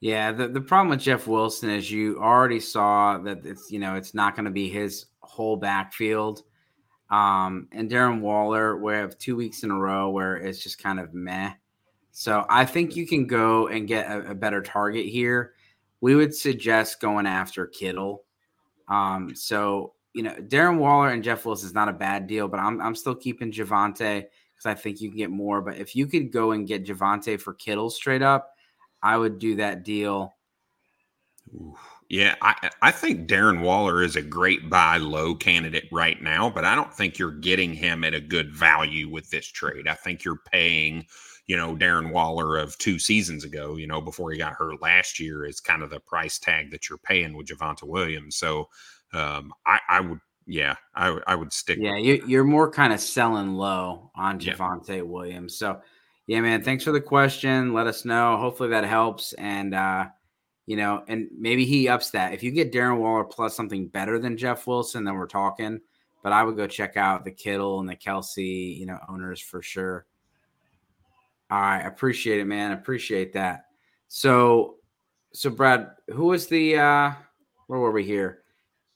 [0.00, 3.96] Yeah, the, the problem with Jeff Wilson is you already saw that it's you know
[3.96, 6.42] it's not going to be his whole backfield.
[7.10, 11.00] Um, and Darren Waller, we have two weeks in a row where it's just kind
[11.00, 11.52] of meh.
[12.12, 15.54] So I think you can go and get a, a better target here.
[16.00, 18.22] We would suggest going after Kittle.
[18.88, 22.60] Um, so you know, Darren Waller and Jeff Wilson is not a bad deal, but
[22.60, 25.60] I'm I'm still keeping Javonte because I think you can get more.
[25.60, 28.50] But if you could go and get Javonte for Kittle straight up,
[29.02, 30.34] I would do that deal.
[32.08, 36.64] Yeah, I, I think Darren Waller is a great buy low candidate right now, but
[36.64, 39.86] I don't think you're getting him at a good value with this trade.
[39.86, 41.06] I think you're paying,
[41.46, 45.20] you know, Darren Waller of two seasons ago, you know, before he got hurt last
[45.20, 48.36] year, is kind of the price tag that you're paying with Javonte Williams.
[48.36, 48.68] So
[49.12, 51.78] um, I, I would, yeah, I, I would stick.
[51.80, 55.02] Yeah, you, are more kind of selling low on Javonte yeah.
[55.02, 55.56] Williams.
[55.56, 55.80] So,
[56.26, 57.72] yeah, man, thanks for the question.
[57.72, 58.36] Let us know.
[58.36, 59.32] Hopefully that helps.
[59.34, 60.06] And, uh,
[60.66, 62.32] you know, and maybe he ups that.
[62.32, 65.80] If you get Darren Waller plus something better than Jeff Wilson, then we're talking.
[66.22, 69.62] But I would go check out the Kittle and the Kelce, you know, owners for
[69.62, 70.06] sure.
[71.50, 72.72] All right, appreciate it, man.
[72.72, 73.64] Appreciate that.
[74.06, 74.76] So,
[75.32, 76.76] so Brad, who was the?
[76.76, 77.12] uh
[77.66, 78.39] Where were we here?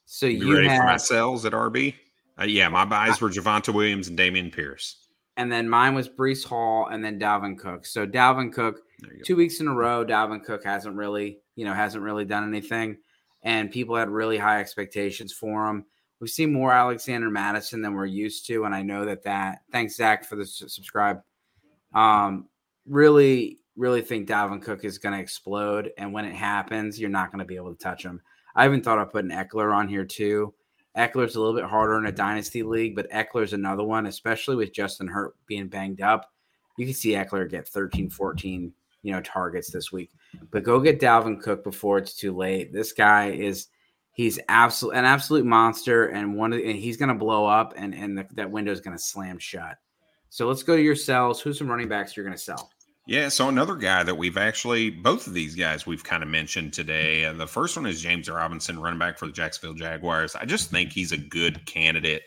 [0.07, 1.95] So you, you ready had, for my sells at RB?
[2.39, 5.09] Uh, yeah, my buys were Javonte Williams and Dameon Pierce.
[5.37, 7.87] And then mine was Breece Hall and then Dalvin Cook.
[7.87, 8.83] So Dalvin Cook,
[9.25, 12.99] two weeks in a row, Dalvin Cook hasn't really, you know, hasn't really done anything.
[13.43, 15.85] And people had really high expectations for him.
[16.21, 18.65] We've seen more Alexander Mattison than we're used to.
[18.65, 21.21] And I know that that, thanks, Zach, for the subscribe.
[21.93, 22.49] Um,
[22.87, 25.91] really, really think Dalvin Cook is going to explode.
[25.99, 28.23] And when it happens, you're not going to be able to touch him.
[28.55, 30.55] I even thought of putting Ekeler on here too.
[30.97, 34.73] Ekeler's a little bit harder in a dynasty league, but Ekeler's another one, especially with
[34.73, 36.31] Justin Hurt being banged up.
[36.79, 40.13] You can see Ekeler get 13, 14, you know, targets this week.
[40.51, 42.73] But go get Dalvin Cook before it's too late.
[42.73, 43.69] This guy is
[44.13, 47.75] he's absolute an absolute monster, and one of the, and he's going to blow up,
[47.77, 49.77] and and the, that window is going to slam shut.
[50.31, 51.41] So let's go to your sells.
[51.41, 52.71] Who's some running backs you're going to sell?
[53.07, 56.73] Yeah, so another guy that we've actually, both of these guys we've kind of mentioned
[56.73, 57.31] today.
[57.35, 60.35] The first one is James Robinson, running back for the Jacksonville Jaguars.
[60.35, 62.23] I just think he's a good candidate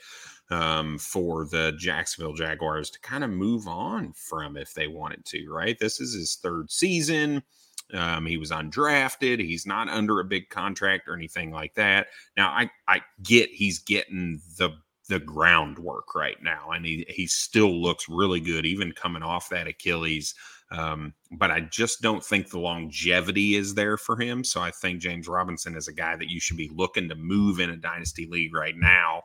[0.51, 5.49] um, for the Jacksonville Jaguars to kind of move on from if they wanted to,
[5.49, 5.79] right?
[5.79, 7.41] This is his third season.
[7.93, 9.39] Um, he was undrafted.
[9.39, 12.07] He's not under a big contract or anything like that.
[12.35, 14.71] Now, I, I get he's getting the
[15.09, 19.67] the groundwork right now, and he he still looks really good, even coming off that
[19.67, 20.35] Achilles.
[20.69, 24.43] Um, but I just don't think the longevity is there for him.
[24.43, 27.59] So I think James Robinson is a guy that you should be looking to move
[27.59, 29.23] in a dynasty league right now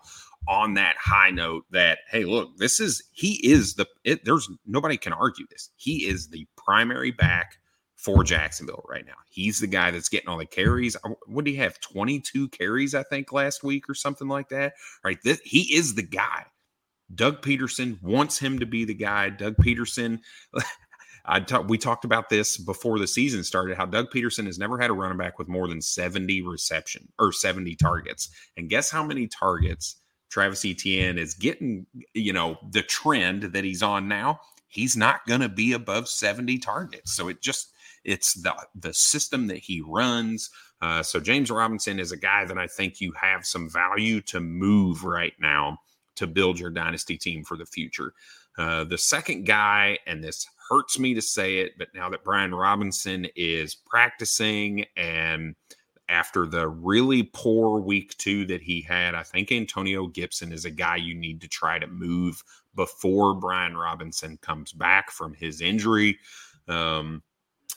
[0.48, 4.96] on that high note that hey look this is he is the it, there's nobody
[4.96, 7.58] can argue this he is the primary back
[8.02, 9.14] for Jacksonville right now.
[9.30, 10.96] He's the guy that's getting all the carries.
[11.26, 11.78] What do you have?
[11.80, 14.72] 22 carries, I think, last week or something like that.
[15.04, 15.18] Right.
[15.22, 16.46] This, he is the guy.
[17.14, 19.28] Doug Peterson wants him to be the guy.
[19.28, 20.18] Doug Pederson,
[21.68, 23.76] We talked about this before the season started.
[23.76, 27.32] How Doug Peterson has never had a running back with more than seventy reception or
[27.32, 28.28] seventy targets.
[28.56, 29.96] And guess how many targets
[30.30, 31.86] Travis Etienne is getting?
[32.14, 34.40] You know the trend that he's on now.
[34.68, 37.12] He's not going to be above seventy targets.
[37.14, 37.72] So it just
[38.04, 40.50] it's the the system that he runs.
[40.80, 44.40] Uh, so James Robinson is a guy that I think you have some value to
[44.40, 45.78] move right now
[46.16, 48.12] to build your dynasty team for the future.
[48.58, 52.54] Uh, the second guy, and this hurts me to say it, but now that Brian
[52.54, 55.54] Robinson is practicing and
[56.08, 60.70] after the really poor week two that he had, I think Antonio Gibson is a
[60.70, 62.42] guy you need to try to move
[62.74, 66.18] before Brian Robinson comes back from his injury.
[66.68, 67.22] Um,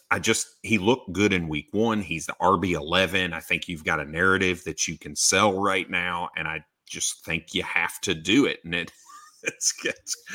[0.10, 2.01] I just he looked good in week one.
[2.01, 3.34] He's the RB eleven.
[3.34, 7.25] I think you've got a narrative that you can sell right now, and I just
[7.25, 8.60] think you have to do it.
[8.63, 8.91] And it
[9.45, 10.25] it's, it's,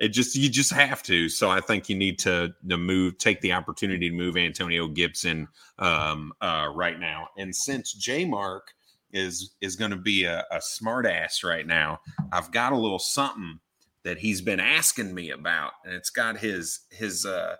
[0.00, 1.28] it just you just have to.
[1.28, 5.48] So I think you need to to move, take the opportunity to move Antonio Gibson
[5.78, 7.28] um, uh, right now.
[7.36, 8.72] And since J Mark
[9.12, 12.00] is is going to be a, a smart ass right now,
[12.32, 13.60] I've got a little something
[14.04, 17.56] that he's been asking me about, and it's got his his uh,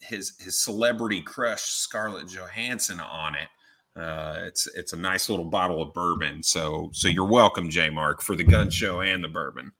[0.00, 3.48] his his celebrity crush Scarlett Johansson on it.
[3.94, 6.42] Uh, it's it's a nice little bottle of bourbon.
[6.42, 9.72] So so you're welcome, J Mark, for the gun show and the bourbon.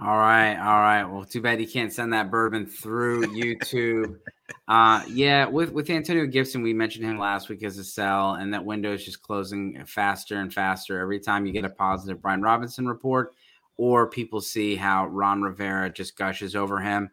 [0.00, 1.04] All right, all right.
[1.04, 4.18] Well, too bad you can't send that bourbon through YouTube.
[4.66, 8.52] uh, yeah, with with Antonio Gibson, we mentioned him last week as a sell, and
[8.52, 12.42] that window is just closing faster and faster every time you get a positive Brian
[12.42, 13.34] Robinson report,
[13.76, 17.08] or people see how Ron Rivera just gushes over him.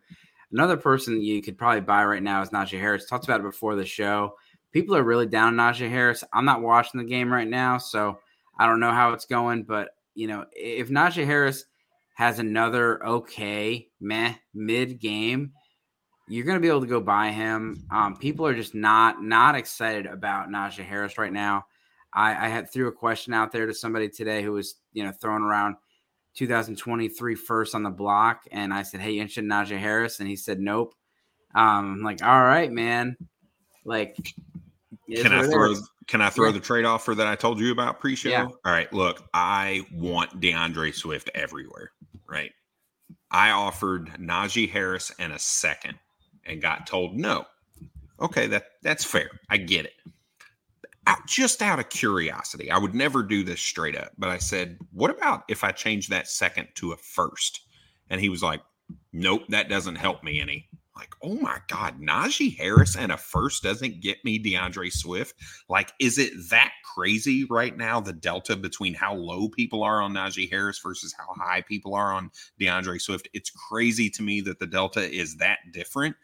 [0.52, 3.06] Another person you could probably buy right now is Najee Harris.
[3.06, 4.34] Talked about it before the show.
[4.72, 6.24] People are really down Najee Harris.
[6.34, 8.20] I'm not watching the game right now, so
[8.58, 9.64] I don't know how it's going.
[9.64, 11.66] But you know, if Najee Harris
[12.14, 15.54] has another okay, meh, mid game,
[16.28, 17.84] you're going to be able to go buy him.
[17.92, 21.66] Um, people are just not not excited about Najee Harris right now.
[22.14, 25.12] I, I had threw a question out there to somebody today who was you know
[25.12, 25.76] throwing around
[26.36, 30.30] 2023 first on the block, and I said, "Hey, you interested in Najee Harris?" And
[30.30, 30.94] he said, "Nope."
[31.54, 33.18] Um, I'm like, all right, man.
[33.84, 34.16] Like,
[35.14, 35.76] can I throw?
[36.08, 36.54] Can I throw yeah.
[36.54, 38.30] the trade offer that I told you about pre-show?
[38.30, 38.44] Yeah.
[38.44, 38.92] All right.
[38.92, 41.92] Look, I want D'Andre Swift everywhere.
[42.32, 42.52] Right.
[43.30, 46.00] I offered Najee Harris and a second,
[46.46, 47.46] and got told no.
[48.22, 49.30] Okay, that that's fair.
[49.50, 49.94] I get it.
[51.08, 54.78] Out, just out of curiosity, I would never do this straight up, but I said,
[54.94, 57.62] "What about if I change that second to a first?
[58.10, 58.62] And he was like,
[59.12, 60.70] "Nope, that doesn't help me any."
[61.02, 65.36] like, oh my God, Najee Harris and a first doesn't get me D'Andre Swift.
[65.68, 68.00] Like, is it that crazy right now?
[68.00, 72.14] The delta between how low people are on Najee Harris versus how high people are
[72.14, 73.30] on D'Andre Swift.
[73.34, 76.16] It's crazy to me that the delta is that different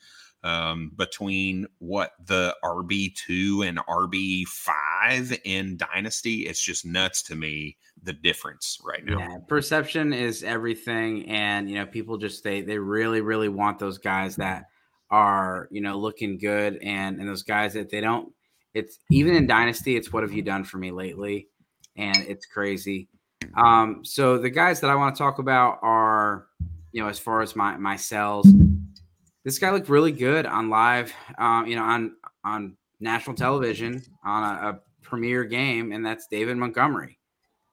[0.43, 6.47] um, between what the RB2 and RB5 in Dynasty.
[6.47, 9.19] It's just nuts to me the difference right now.
[9.19, 11.27] Yeah, perception is everything.
[11.29, 14.65] And, you know, people just, they, they really, really want those guys that
[15.09, 16.77] are, you know, looking good.
[16.81, 18.31] And, and those guys that they don't,
[18.77, 21.47] it's even in Dynasty, it's what have you done for me lately?
[21.95, 23.07] And it's crazy.
[23.55, 26.47] Um, so the guys that I want to talk about are,
[26.91, 28.47] you know, as far as my my sells,
[29.43, 34.43] this guy looked really good on live, um, you know, on on national television on
[34.43, 37.19] a, a premier game, and that's David Montgomery.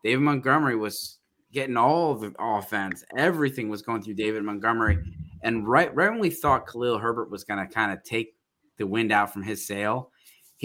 [0.03, 1.19] David Montgomery was
[1.53, 3.05] getting all the offense.
[3.17, 4.99] Everything was going through David Montgomery.
[5.43, 8.35] And right, right when we thought Khalil Herbert was going to kind of take
[8.77, 10.11] the wind out from his sail,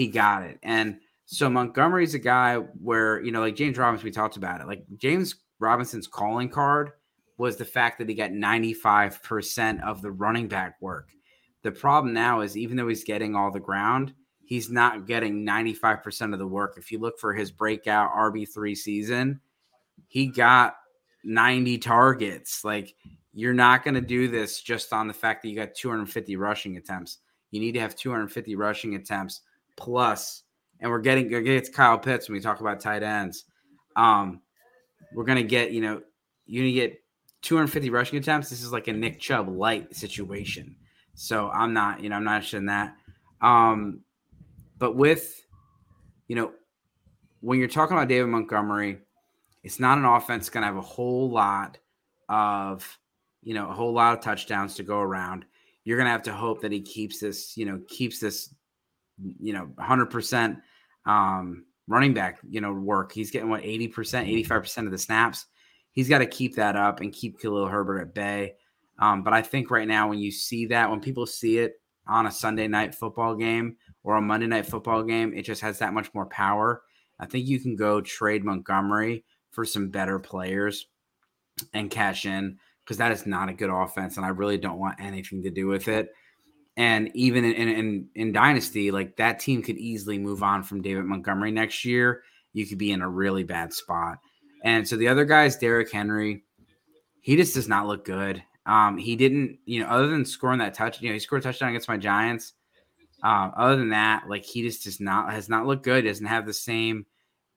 [0.00, 0.58] he got it.
[0.62, 4.66] And so Montgomery's a guy where, you know, like James Robinson, we talked about it.
[4.66, 6.92] Like James Robinson's calling card
[7.36, 11.10] was the fact that he got 95% of the running back work.
[11.64, 16.32] The problem now is even though he's getting all the ground, he's not getting 95%
[16.32, 16.76] of the work.
[16.78, 19.38] If you look for his breakout RB3 season,
[20.08, 20.76] he got
[21.24, 22.64] 90 targets.
[22.64, 22.94] Like
[23.34, 26.78] you're not going to do this just on the fact that you got 250 rushing
[26.78, 27.18] attempts.
[27.50, 29.42] You need to have 250 rushing attempts
[29.80, 30.42] plus,
[30.80, 33.44] and we're getting against Kyle Pitts when we talk about tight ends.
[33.96, 34.40] Um,
[35.12, 36.02] we're to get, you know,
[36.46, 37.02] you need to get
[37.42, 38.50] 250 rushing attempts.
[38.50, 40.76] This is like a Nick Chubb light situation.
[41.14, 42.96] So I'm not, you know, I'm not interested in that.
[43.40, 44.00] Um,
[44.78, 45.42] but with,
[46.28, 46.52] you know,
[47.40, 48.98] when you're talking about David Montgomery,
[49.62, 51.78] it's not an offense going to have a whole lot
[52.28, 52.98] of,
[53.42, 55.44] you know, a whole lot of touchdowns to go around.
[55.84, 58.54] You're going to have to hope that he keeps this, you know, keeps this,
[59.40, 60.60] you know, 100%
[61.06, 63.12] um, running back, you know, work.
[63.12, 63.92] He's getting what 80%,
[64.46, 65.46] 85% of the snaps
[65.92, 68.54] he's got to keep that up and keep Khalil Herbert at bay.
[68.98, 72.26] Um, but I think right now, when you see that, when people see it on
[72.26, 75.94] a Sunday night football game or a Monday night football game, it just has that
[75.94, 76.82] much more power.
[77.18, 80.86] I think you can go trade Montgomery for some better players
[81.72, 85.00] and cash in because that is not a good offense, and I really don't want
[85.00, 86.10] anything to do with it.
[86.76, 91.04] And even in, in in dynasty, like that team could easily move on from David
[91.04, 92.22] Montgomery next year.
[92.52, 94.18] You could be in a really bad spot.
[94.64, 96.44] And so the other guy is Derrick Henry.
[97.20, 98.42] He just does not look good.
[98.66, 101.44] Um, he didn't, you know, other than scoring that touch, you know, he scored a
[101.44, 102.52] touchdown against my Giants.
[103.22, 106.04] Um, other than that, like he just does not has not looked good.
[106.04, 107.04] Doesn't have the same,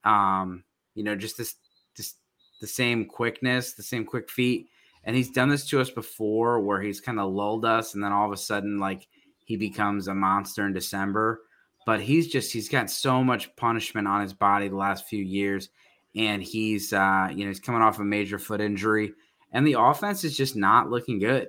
[0.04, 1.54] um, you know, just this,
[1.96, 2.16] just
[2.60, 4.68] the same quickness, the same quick feet.
[5.04, 8.12] And he's done this to us before, where he's kind of lulled us, and then
[8.12, 9.06] all of a sudden, like
[9.44, 11.42] he becomes a monster in December.
[11.86, 15.68] But he's just he's got so much punishment on his body the last few years
[16.16, 19.12] and he's uh, you know he's coming off a major foot injury,
[19.52, 21.48] and the offense is just not looking good.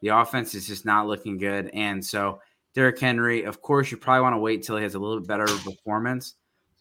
[0.00, 2.40] The offense is just not looking good, and so
[2.74, 5.28] Derrick Henry, of course, you probably want to wait till he has a little bit
[5.28, 6.34] better performance.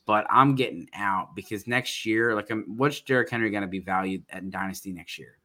[0.07, 3.79] But I'm getting out because next year, like, um, what's Derrick Henry going to be
[3.79, 5.37] valued at Dynasty next year?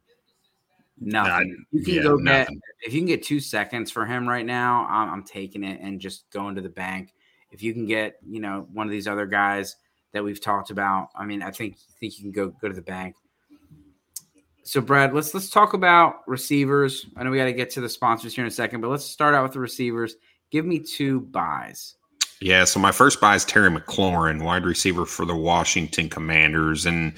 [0.99, 1.65] Nothing.
[1.71, 2.55] you can yeah, go nothing.
[2.55, 4.87] get if you can get two seconds for him right now.
[4.89, 7.13] I'm, I'm taking it and just going to the bank.
[7.51, 9.75] If you can get, you know, one of these other guys
[10.13, 11.09] that we've talked about.
[11.15, 13.15] I mean, I think think you can go go to the bank.
[14.63, 17.05] So, Brad, let's let's talk about receivers.
[17.15, 19.05] I know we got to get to the sponsors here in a second, but let's
[19.05, 20.15] start out with the receivers.
[20.51, 21.95] Give me two buys.
[22.39, 27.13] Yeah, so my first buy is Terry McLaurin, wide receiver for the Washington Commanders, and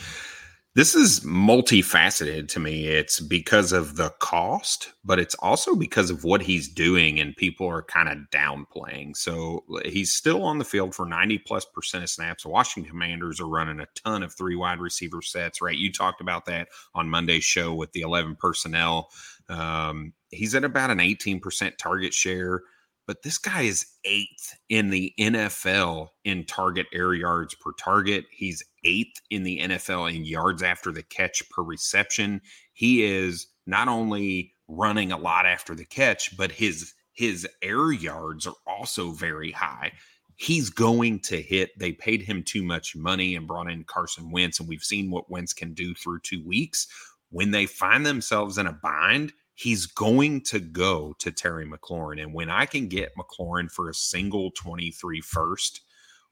[0.76, 2.88] this is multifaceted to me.
[2.88, 7.68] It's because of the cost, but it's also because of what he's doing, and people
[7.68, 9.18] are kind of downplaying.
[9.18, 12.46] So he's still on the field for 90 plus percent of snaps.
[12.46, 15.78] Washington Commanders are running a ton of three wide receiver sets, right?
[15.78, 19.10] You talked about that on Monday's show with the 11 personnel.
[19.50, 22.62] Um, he's at about an 18% target share
[23.10, 28.26] but this guy is eighth in the NFL in target air yards per target.
[28.30, 32.42] He's eighth in the NFL in yards after the catch per reception.
[32.74, 38.48] He is not only running a lot after the catch, but his his air yards
[38.48, 39.92] are also very high.
[40.38, 41.78] He's going to hit.
[41.78, 45.30] They paid him too much money and brought in Carson Wentz, and we've seen what
[45.30, 46.88] Wentz can do through two weeks.
[47.30, 52.22] When they find themselves in a bind, he's going to go to Terry McLaurin.
[52.22, 55.82] And when I can get McLaurin for a single 23 first,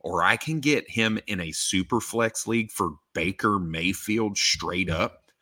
[0.08, 5.34] or I can get him in a super flex league for Baker Mayfield straight up,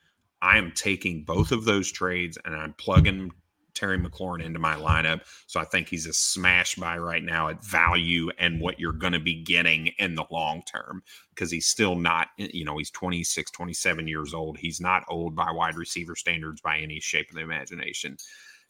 [0.41, 3.31] I am taking both of those trades and I'm plugging
[3.75, 5.21] Terry McLaurin into my lineup.
[5.45, 9.13] So I think he's a smash buy right now at value and what you're going
[9.13, 12.89] to be getting in the long term because he's still not, eh, you know, he's
[12.89, 14.57] 26, 27 years old.
[14.57, 18.17] He's not old by wide receiver standards by any shape of the imagination.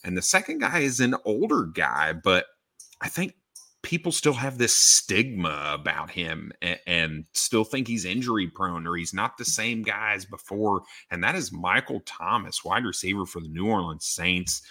[0.03, 2.47] And the second guy is an older guy, but
[2.99, 3.35] I think
[3.85, 8.95] people still have this stigma about him and, and, still think he's injury prone or
[8.95, 10.81] he's not the same guy as before.
[11.11, 14.63] And that is Michael Thomas, wide receiver for the New Orleans Saints.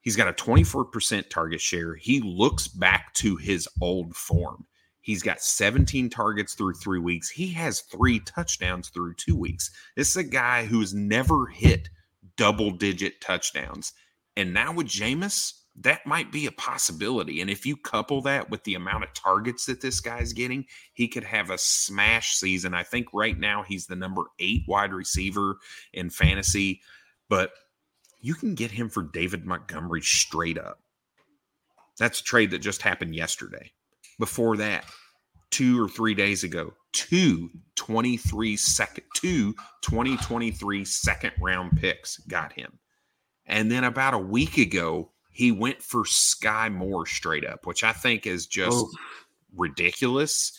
[0.00, 1.94] He's got a 24% target share.
[1.94, 4.66] He looks back to his old form.
[5.02, 7.28] He's got 17 targets through three weeks.
[7.28, 9.70] He has three touchdowns through two weeks.
[9.94, 11.90] This is a guy who's never hit
[12.36, 13.92] double digit touchdowns.
[14.36, 17.40] And now with Jameis, that might be a possibility.
[17.40, 21.06] And if you couple that with the amount of targets that this guy's getting, he
[21.06, 22.74] could have a smash season.
[22.74, 25.58] I think right now he's the number eight wide receiver
[25.92, 26.80] in fantasy.
[27.28, 27.52] But
[28.20, 30.80] you can get him for David Montgomery straight up.
[31.98, 33.70] That's a trade that just happened yesterday.
[34.18, 34.84] Before that,
[35.50, 39.52] two or three days ago, two 23 second two
[39.82, 42.78] 2023 second round picks got him.
[43.46, 47.92] And then about a week ago, he went for Skyy Moore straight up, which I
[47.92, 48.90] think is just oh.
[49.54, 50.52] ridiculous.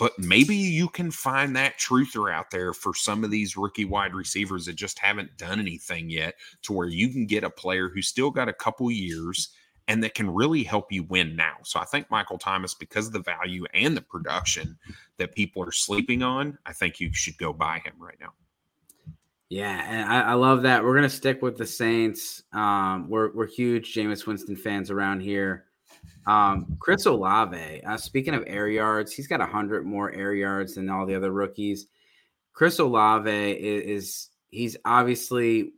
[0.00, 4.16] But maybe you can find that truther out there for some of these rookie wide
[4.16, 8.08] receivers that just haven't done anything yet, to where you can get a player who's
[8.08, 9.50] still got a couple years
[9.86, 11.58] and that can really help you win now.
[11.62, 14.76] So I think Michael Thomas, because of the value and the production
[15.18, 18.32] that people are sleeping on, I think you should go buy him right now.
[19.48, 20.82] Yeah, and I, I love that.
[20.82, 22.42] We're gonna stick with the Saints.
[22.52, 25.66] Um, we're we're huge Jameis Winston fans around here.
[26.26, 27.82] Um, Chris Olave.
[27.84, 31.30] Uh, speaking of air yards, he's got hundred more air yards than all the other
[31.30, 31.86] rookies.
[32.52, 35.74] Chris Olave is, is he's obviously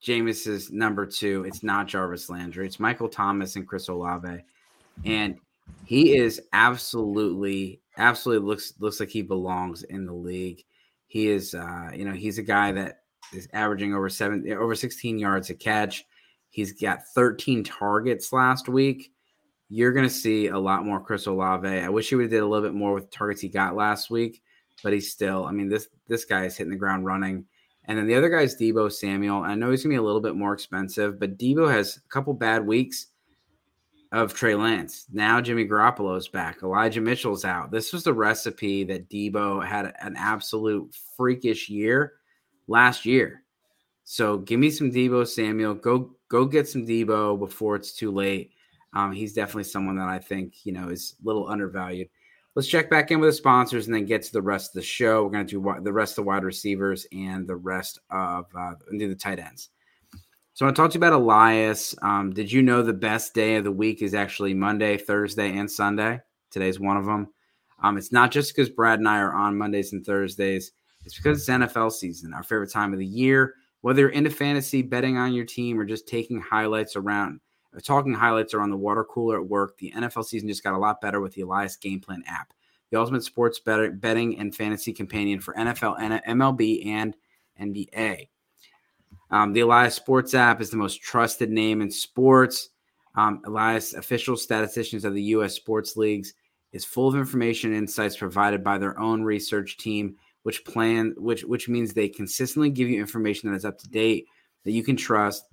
[0.00, 1.44] Jameis's number two.
[1.46, 2.66] It's not Jarvis Landry.
[2.66, 4.44] It's Michael Thomas and Chris Olave,
[5.04, 5.36] and
[5.84, 10.62] he is absolutely, absolutely looks looks like he belongs in the league.
[11.08, 13.00] He is, uh, you know, he's a guy that
[13.32, 16.04] is averaging over seven, over 16 yards a catch.
[16.50, 19.12] He's got 13 targets last week.
[19.70, 21.66] You're going to see a lot more Chris Olave.
[21.66, 24.10] I wish he would have did a little bit more with targets he got last
[24.10, 24.42] week,
[24.82, 25.44] but he's still.
[25.44, 27.44] I mean, this this guy is hitting the ground running.
[27.84, 29.42] And then the other guy is Deebo Samuel.
[29.42, 32.08] I know he's going to be a little bit more expensive, but Deebo has a
[32.08, 33.06] couple bad weeks
[34.12, 35.06] of Trey Lance.
[35.12, 36.62] Now Jimmy Garoppolo's back.
[36.62, 37.70] Elijah Mitchell's out.
[37.70, 42.14] This was the recipe that Deebo had an absolute freakish year
[42.66, 43.42] last year.
[44.04, 45.74] So give me some Deebo Samuel.
[45.74, 48.52] Go go get some Deebo before it's too late.
[48.94, 52.08] Um, he's definitely someone that I think you know is a little undervalued.
[52.54, 54.82] Let's check back in with the sponsors and then get to the rest of the
[54.82, 55.22] show.
[55.22, 58.72] We're going to do the rest of the wide receivers and the rest of uh,
[58.90, 59.68] do the tight ends.
[60.58, 61.94] So I talked to you about Elias.
[62.02, 65.70] Um, did you know the best day of the week is actually Monday, Thursday, and
[65.70, 66.20] Sunday?
[66.50, 67.28] Today's one of them.
[67.80, 70.72] Um, it's not just because Brad and I are on Mondays and Thursdays.
[71.04, 73.54] It's because it's NFL season, our favorite time of the year.
[73.82, 77.38] Whether you're into fantasy, betting on your team, or just taking highlights around
[77.84, 79.78] talking highlights are on the water cooler at work.
[79.78, 82.52] The NFL season just got a lot better with the Elias Game Plan app,
[82.90, 87.16] the ultimate sports betting and fantasy companion for NFL, MLB, and
[87.60, 88.26] NBA.
[89.30, 92.70] Um, the Elias Sports app is the most trusted name in sports.
[93.14, 95.54] Um, Elias, official statisticians of the U.S.
[95.54, 96.34] sports leagues,
[96.72, 101.42] is full of information and insights provided by their own research team, which plan which
[101.44, 104.26] which means they consistently give you information that is up to date
[104.64, 105.44] that you can trust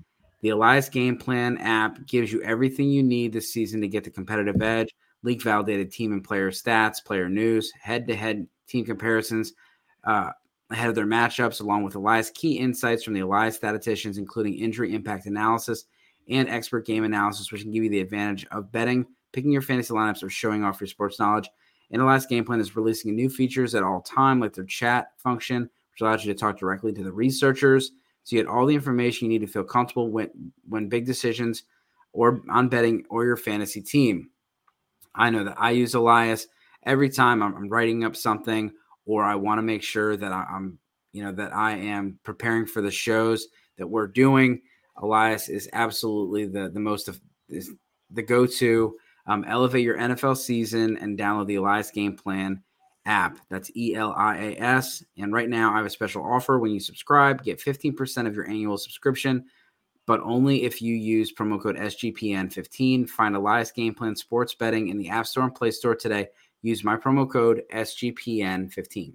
[0.42, 4.12] the Elias Game Plan app gives you everything you need this season to get the
[4.12, 9.54] competitive edge, league validated team and player stats, player news, head to head team comparisons
[10.04, 10.30] uh,
[10.72, 14.94] ahead of their matchups, along with Elias key insights from the Elias statisticians, including injury
[14.94, 15.86] impact analysis
[16.28, 19.94] and expert game analysis, which can give you the advantage of betting, picking your fantasy
[19.94, 21.50] lineups, or showing off your sports knowledge.
[21.92, 25.70] And Elias Game Plan is releasing new features at all time, like their chat function,
[25.92, 27.92] which allows you to talk directly to the researchers
[28.26, 30.30] so you get all the information you need to feel comfortable when
[30.68, 31.64] when big decisions
[32.12, 34.32] or on betting or your fantasy team.
[35.14, 36.48] I know that I use Elias
[36.84, 38.72] every time I'm, I'm writing up something
[39.06, 40.80] or I want to make sure that I, am
[41.14, 43.48] you know that I am preparing for the shows
[43.78, 44.62] that we're doing.
[44.98, 47.72] Elias is absolutely the the most of is
[48.12, 48.96] the go to.
[49.28, 52.62] Um, elevate your NFL season and download the Elias game plan
[53.06, 53.40] app.
[53.50, 55.04] That's E L I A S.
[55.18, 56.60] And right now, I have a special offer.
[56.60, 59.46] When you subscribe, get 15% of your annual subscription,
[60.06, 63.10] but only if you use promo code SGPN15.
[63.10, 66.28] Find Elias Game Plan Sports Betting in the App Store and Play Store today.
[66.66, 69.14] Use my promo code SGPN15.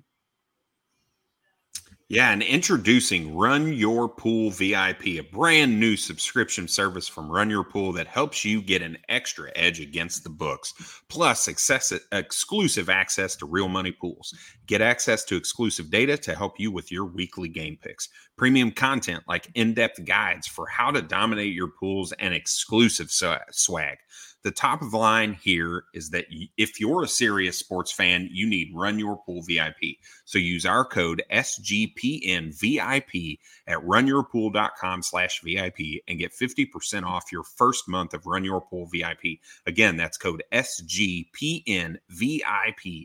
[2.09, 7.65] Yeah, and introducing Run Your Pool VIP, a brand new subscription service from Run Your
[7.65, 10.75] Pool that helps you get an extra edge against the books,
[11.09, 14.33] plus exclusive access to real money pools.
[14.67, 19.25] Get access to exclusive data to help you with your weekly game picks, premium content
[19.27, 23.99] like in depth guides for how to dominate your pools, and exclusive swag.
[24.43, 26.25] The top of the line here is that
[26.57, 29.99] if you're a serious sports fan, you need Run Your Pool VIP.
[30.25, 35.79] So use our code SGPNVIP at runyourpool.com slash VIP
[36.09, 39.41] and get 50% off your first month of Run Your Pool VIP.
[39.67, 41.99] Again, that's code SGPNVIP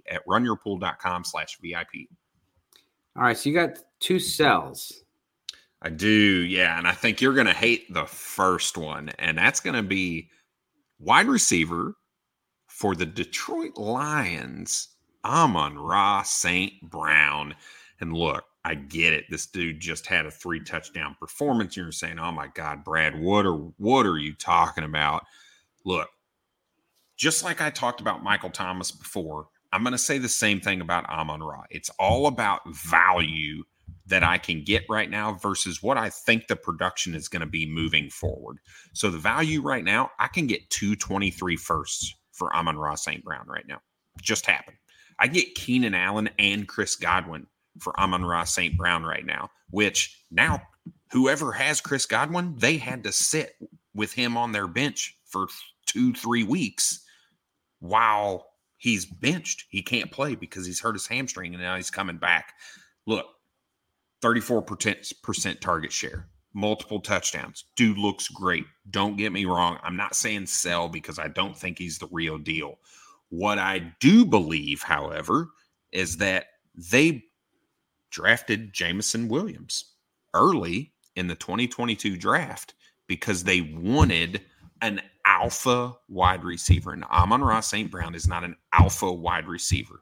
[0.09, 2.07] at runyourpool.com slash VIP.
[3.17, 5.03] All right, so you got two cells.
[5.81, 6.77] I do, yeah.
[6.77, 10.29] And I think you're going to hate the first one, and that's going to be
[11.00, 11.96] wide receiver
[12.68, 14.89] for the Detroit Lions,
[15.24, 16.74] Amon-Ra St.
[16.89, 17.56] Brown.
[18.00, 19.26] And look, I get it.
[19.30, 21.78] This dude just had a three touchdown performance.
[21.78, 25.26] You're saying, "Oh my God, Brad, what are what are you talking about?"
[25.86, 26.10] Look,
[27.16, 30.82] just like I talked about Michael Thomas before, I'm going to say the same thing
[30.82, 31.64] about Amon Ra.
[31.70, 33.64] It's all about value
[34.08, 37.47] that I can get right now versus what I think the production is going to
[37.47, 38.60] be moving forward.
[38.93, 43.24] So the value right now, I can get 223 firsts for Amon Ra St.
[43.24, 43.80] Brown right now.
[44.22, 44.78] Just happened.
[45.20, 47.47] I get Keenan Allen and Chris Godwin
[47.80, 48.78] for Amon Ra St.
[48.78, 50.62] Brown right now, which now
[51.12, 53.56] whoever has Chris Godwin, they had to sit
[53.93, 55.47] with him on their bench for
[55.86, 57.03] two, three weeks
[57.80, 58.47] while
[58.78, 59.66] he's benched.
[59.70, 62.53] He can't play because he's hurt his hamstring and now he's coming back.
[63.08, 63.26] Look,
[64.22, 67.66] 34% target share, multiple touchdowns.
[67.76, 68.66] Dude looks great.
[68.89, 69.78] Don't get me wrong.
[69.84, 72.80] I'm not saying sell because I don't think he's the real deal.
[73.30, 75.49] What I do believe, however,
[75.91, 77.24] is that they
[78.09, 79.93] drafted Jameson Williams
[80.34, 82.74] early in the 2022 draft
[83.07, 84.41] because they wanted
[84.82, 86.93] an alpha wide receiver.
[86.93, 87.89] And Amon Ra St.
[87.89, 90.01] Brown is not an alpha wide receiver.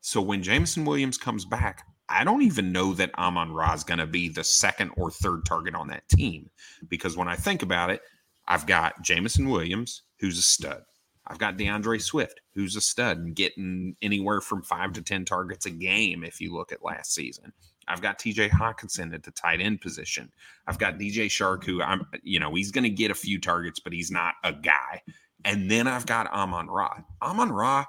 [0.00, 3.98] So when Jameson Williams comes back, I don't even know that Amon Ra is going
[3.98, 6.50] to be the second or third target on that team
[6.88, 8.00] because when I think about it,
[8.46, 10.82] I've got Jameson Williams, who's a stud.
[11.26, 15.66] I've got D'Andre Swift, who's a stud and getting anywhere from five to 10 targets
[15.66, 17.52] a game if you look at last season.
[17.86, 20.30] I've got TJ Hockenson at the tight end position.
[20.66, 23.80] I've got DJ Chark, who I'm, you know, he's going to get a few targets,
[23.80, 25.02] but he's not a guy.
[25.44, 27.02] And then I've got Amon Ra.
[27.22, 27.84] Amon Ra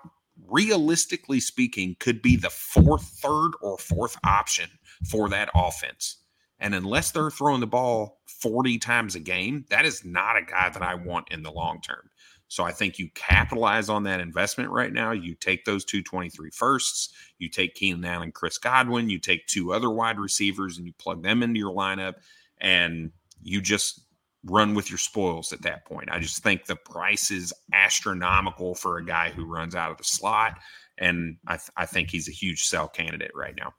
[0.47, 4.69] realistically speaking, could be the fourth, third, or fourth option
[5.09, 6.17] for that offense.
[6.59, 10.69] And unless they're throwing the ball 40 times a game, that is not a guy
[10.69, 12.09] that I want in the long term.
[12.49, 15.11] So I think you capitalize on that investment right now.
[15.11, 19.71] You take those two 23 firsts, you take Keenan Allen, Chris Godwin, you take two
[19.71, 22.15] other wide receivers, and you plug them into your lineup,
[22.59, 23.11] and
[23.41, 24.01] you just
[24.45, 26.09] run with your spoils at that point.
[26.11, 30.03] I just think the price is astronomical for a guy who runs out of the
[30.03, 30.59] slot.
[30.97, 33.73] And I, th- I think he's a huge sell candidate right now.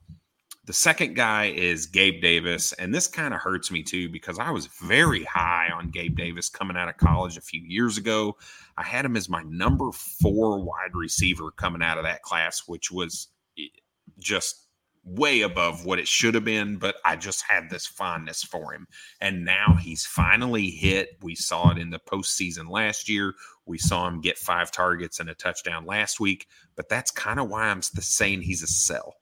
[0.66, 2.72] The second guy is Gabe Davis.
[2.74, 6.48] And this kind of hurts me too because I was very high on Gabe Davis
[6.48, 8.36] coming out of college a few years ago.
[8.76, 12.90] I had him as my number four wide receiver coming out of that class, which
[12.90, 13.64] was eh,
[14.18, 14.66] just
[15.04, 18.86] way above what it should have been, but I just had this fondness for him.
[19.20, 21.10] And now he's finally hit.
[21.22, 23.34] We saw it in the postseason last year.
[23.66, 26.46] We saw him get five targets and a touchdown last week,
[26.76, 29.14] but that's kind of why I'm saying he's a sell.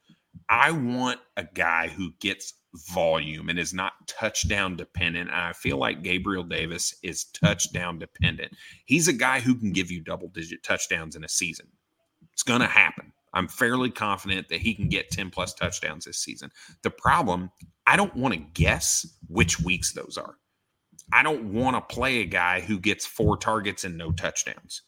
[0.49, 5.31] I want a guy who gets volume and is not touchdown dependent.
[5.31, 8.53] And I feel like Gabriel Davis is touchdown dependent.
[8.85, 11.66] He's a guy who can give you double digit touchdowns in a season.
[12.33, 12.97] It's going to happen.
[13.39, 16.51] I'm fairly confident that he can get 10 plus touchdowns this season.
[16.82, 17.51] The problem,
[17.86, 20.34] I don't want to guess which weeks those are.
[21.12, 24.82] I don't want to play a guy who gets four targets and no touchdowns.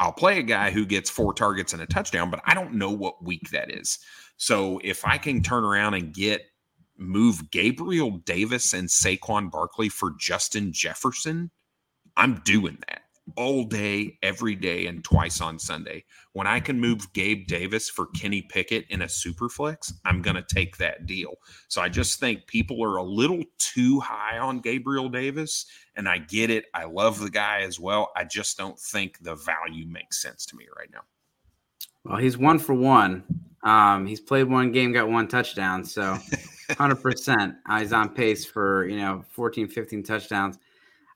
[0.00, 2.90] I'll play a guy who gets four targets and a touchdown, but I don't know
[2.90, 3.98] what week that is.
[4.36, 6.46] So if I can turn around and get
[6.96, 11.50] move Gabriel Davis and Saquon Barkley for Justin Jefferson,
[12.16, 13.02] I'm doing that
[13.36, 16.04] all day, every day, and twice on Sunday.
[16.32, 20.36] When I can move Gabe Davis for Kenny Pickett in a super flex, I'm going
[20.36, 21.34] to take that deal.
[21.68, 25.66] So I just think people are a little too high on Gabriel Davis,
[25.96, 26.66] and I get it.
[26.74, 28.10] I love the guy as well.
[28.16, 31.02] I just don't think the value makes sense to me right now.
[32.04, 33.24] Well, he's one for one.
[33.62, 35.84] Um, he's played one game, got one touchdown.
[35.84, 36.18] So
[36.70, 37.56] 100%.
[37.68, 40.58] Uh, he's on pace for, you know, 14, 15 touchdowns.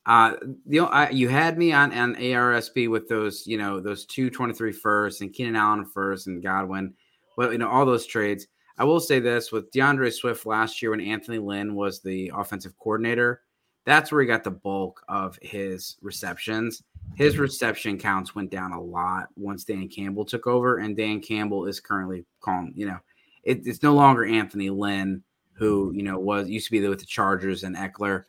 [0.05, 0.35] Uh,
[0.67, 4.31] you know, I, you had me on on ARSB with those, you know, those two
[4.31, 6.95] 23 first and Keenan Allen first and Godwin.
[7.37, 8.47] Well, you know, all those trades.
[8.79, 12.77] I will say this with D'Andre Swift last year when Anthony Lynn was the offensive
[12.79, 13.43] coordinator,
[13.85, 16.83] that's where he got the bulk of his receptions.
[17.15, 21.67] His reception counts went down a lot once Dan Campbell took over, and Dan Campbell
[21.67, 22.73] is currently calling.
[22.75, 22.99] You know,
[23.43, 25.23] it, it's no longer Anthony Lynn
[25.55, 28.25] who you know was used to be there with the Chargers and Ekeler.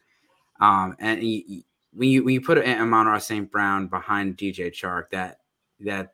[0.63, 3.51] Um, and he, when you when you put Amon Ra St.
[3.51, 5.39] Brown behind DJ Chark, that
[5.81, 6.13] that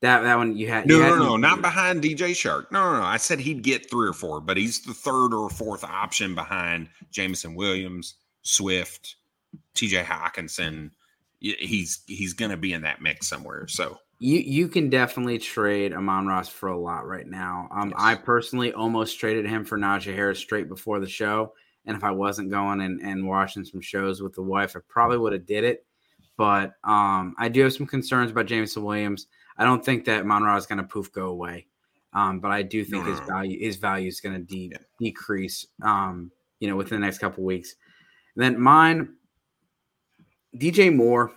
[0.00, 2.72] that that one you had no you had no no not behind DJ Chark.
[2.72, 3.04] No no no.
[3.04, 6.88] I said he'd get three or four, but he's the third or fourth option behind
[7.12, 9.14] Jameson Williams, Swift,
[9.74, 10.02] T.J.
[10.02, 10.90] Hockenson.
[11.38, 13.68] He's he's going to be in that mix somewhere.
[13.68, 17.68] So you you can definitely trade Amon Ra for a lot right now.
[17.70, 17.96] Um, yes.
[17.96, 21.52] I personally almost traded him for Najee Harris straight before the show.
[21.86, 25.18] And if I wasn't going and, and watching some shows with the wife, I probably
[25.18, 25.84] would have did it.
[26.36, 29.26] But um, I do have some concerns about Jameson Williams.
[29.58, 31.66] I don't think that Monroe is going to poof go away.
[32.14, 34.78] Um, but I do think no, his value his value is going to de- yeah.
[34.98, 35.66] decrease.
[35.82, 36.30] Um,
[36.62, 37.74] you know, within the next couple weeks.
[38.36, 39.14] And then mine,
[40.56, 41.32] DJ Moore.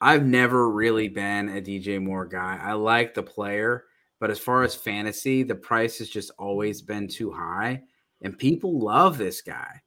[0.00, 2.58] I've never really been a DJ Moore guy.
[2.60, 3.84] I like the player,
[4.20, 7.82] but as far as fantasy, the price has just always been too high,
[8.22, 9.80] and people love this guy.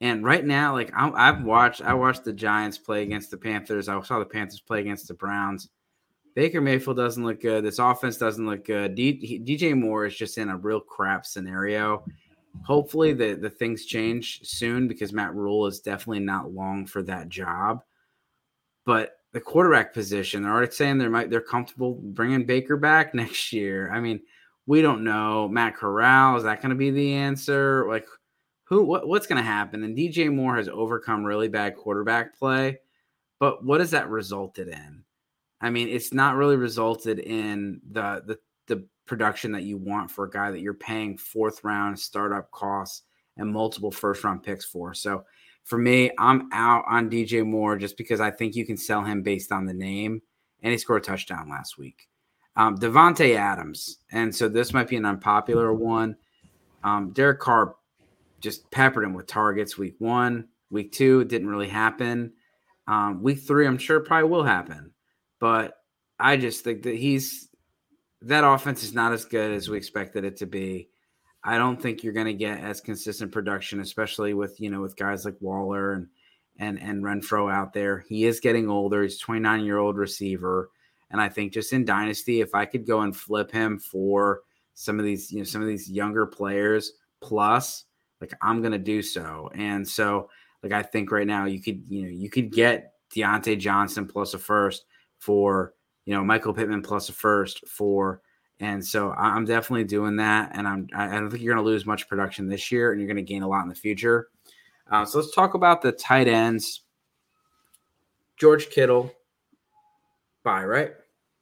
[0.00, 3.88] And right now, like i have watched, I watched the Giants play against the Panthers.
[3.88, 5.70] I saw the Panthers play against the Browns.
[6.34, 7.64] Baker Mayfield doesn't look good.
[7.64, 8.96] This offense doesn't look good.
[8.96, 12.04] D, DJ Moore is just in a real crap scenario.
[12.64, 17.28] Hopefully, the the things change soon because Matt Rhule is definitely not long for that
[17.28, 17.82] job.
[18.84, 23.52] But the quarterback position, they're already saying they might they're comfortable bringing Baker back next
[23.52, 23.90] year.
[23.92, 24.20] I mean,
[24.66, 25.48] we don't know.
[25.48, 27.86] Matt Corral is that going to be the answer?
[27.88, 28.06] Like,
[28.64, 28.82] who?
[28.82, 29.84] What, what's going to happen?
[29.84, 32.78] And DJ Moore has overcome really bad quarterback play,
[33.38, 35.04] but what has that resulted in?
[35.60, 40.24] I mean, it's not really resulted in the the the production that you want for
[40.24, 43.02] a guy that you're paying fourth round startup costs
[43.36, 44.94] and multiple first round picks for.
[44.94, 45.24] So
[45.64, 49.22] for me, I'm out on DJ Moore just because I think you can sell him
[49.22, 50.20] based on the name,
[50.62, 52.08] and he scored a touchdown last week.
[52.56, 56.16] Um, Davante Adams, and so this might be an unpopular one.
[56.84, 57.74] Um, Derek Carr
[58.40, 62.32] just peppered him with targets week one, week two, it didn't really happen.
[62.86, 64.92] Um, week three, I'm sure probably will happen.
[65.40, 65.74] But
[66.18, 67.48] I just think that he's
[68.22, 70.88] that offense is not as good as we expected it to be.
[71.42, 74.96] I don't think you're going to get as consistent production, especially with you know with
[74.96, 76.08] guys like Waller and
[76.58, 78.04] and and Renfrow out there.
[78.08, 79.02] He is getting older.
[79.02, 80.70] He's 29 year old receiver,
[81.10, 84.40] and I think just in dynasty, if I could go and flip him for
[84.74, 87.84] some of these you know some of these younger players plus,
[88.20, 89.50] like I'm to do so.
[89.54, 90.28] And so
[90.62, 94.34] like I think right now you could you know you could get Diontae Johnson plus
[94.34, 94.84] a first
[95.18, 95.74] for
[96.04, 98.20] you know Michael Pittman plus a first for,
[98.60, 100.50] and so I'm definitely doing that.
[100.54, 103.08] And I'm I don't think you're going to lose much production this year, and you're
[103.08, 104.28] going to gain a lot in the future.
[104.90, 106.82] Uh, so let's talk about the tight ends.
[108.36, 109.12] George Kittle,
[110.44, 110.92] bye right.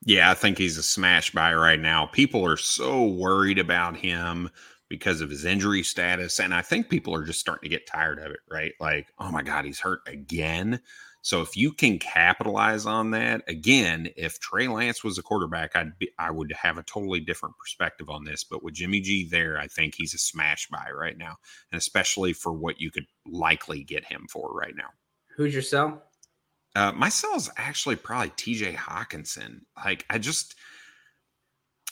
[0.05, 2.07] Yeah, I think he's a smash buy right now.
[2.07, 4.51] People are so worried about him
[4.89, 6.41] because of his injury status.
[6.41, 8.73] And I think people are just starting to get tired of it, right?
[8.81, 10.81] Like, oh my God, he's hurt again.
[11.23, 15.97] So if you can capitalize on that, again, if Trey Lance was a quarterback, I'd
[15.99, 18.43] be, I would have a totally different perspective on this.
[18.43, 21.37] But with Jimmy G there, I think he's a smash buy right now,
[21.71, 24.89] and especially for what you could likely get him for right now.
[25.37, 26.03] Who's your sell?
[26.75, 28.73] Uh, my sell is actually probably T.J.
[28.75, 29.61] Hockenson.
[29.77, 30.55] Like I just.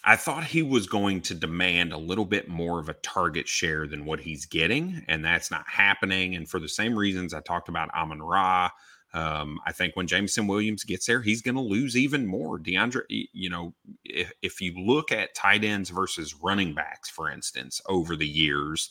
[0.02, 3.86] I thought he was going to demand a little bit more of a target share
[3.86, 6.34] than what he's getting, and that's not happening.
[6.34, 8.70] And for the same reasons I talked about Amon Ra,
[9.12, 12.58] um, I think when Jameson Williams gets there, he's going to lose even more.
[12.58, 13.74] D'Andre, you know,
[14.04, 18.88] if, if you look at tight ends versus running backs, for instance, over the years,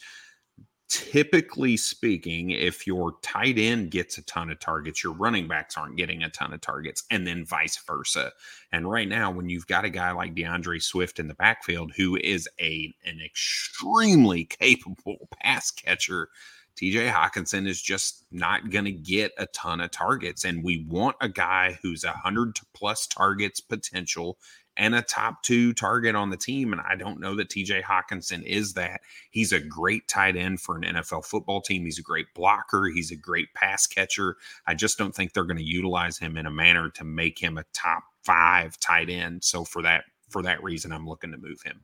[0.89, 5.95] typically speaking, if your tight end gets a ton of targets, your running backs aren't
[5.95, 8.31] getting a ton of targets, and then vice versa.
[8.71, 12.17] And right now, when you've got a guy like D'Andre Swift in the backfield who
[12.17, 16.29] is a an extremely capable pass catcher,
[16.75, 20.45] TJ Hockenson is just not going to get a ton of targets.
[20.45, 24.37] And we want a guy who's a 100 plus targets potential
[24.79, 26.71] and a top two target on the team.
[26.71, 29.01] And I don't know that TJ Hockenson is that.
[29.29, 31.83] He's a great tight end for an NFL football team.
[31.83, 32.87] He's a great blocker.
[32.87, 34.37] He's a great pass catcher.
[34.65, 37.57] I just don't think they're going to utilize him in a manner to make him
[37.57, 39.43] a top five tight end.
[39.43, 41.81] So for that, for that reason, I'm looking to move him.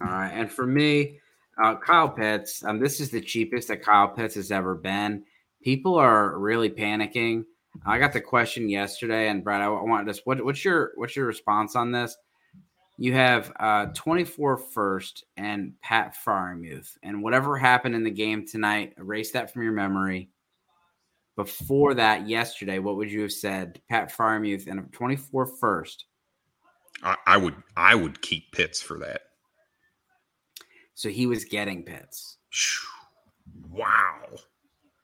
[0.00, 0.32] All right.
[0.32, 1.20] And for me,
[1.62, 2.64] uh, Kyle Pitts.
[2.64, 5.22] Um, this is the cheapest that Kyle Pitts has ever been.
[5.62, 7.44] People are really panicking.
[7.84, 10.20] I got the question yesterday, and Brad, I want this.
[10.24, 12.16] What, what's your what's your response on this?
[12.98, 18.94] You have uh, 24 first and Pat Freiermuth, and whatever happened in the game tonight,
[18.98, 20.28] erase that from your memory.
[21.34, 23.80] Before that, yesterday, what would you have said?
[23.88, 26.04] Pat Freiermuth and a 24 first.
[27.02, 29.22] I, I would I would keep Pitts for that.
[30.94, 32.36] So he was getting Pitts.
[33.70, 34.36] Wow.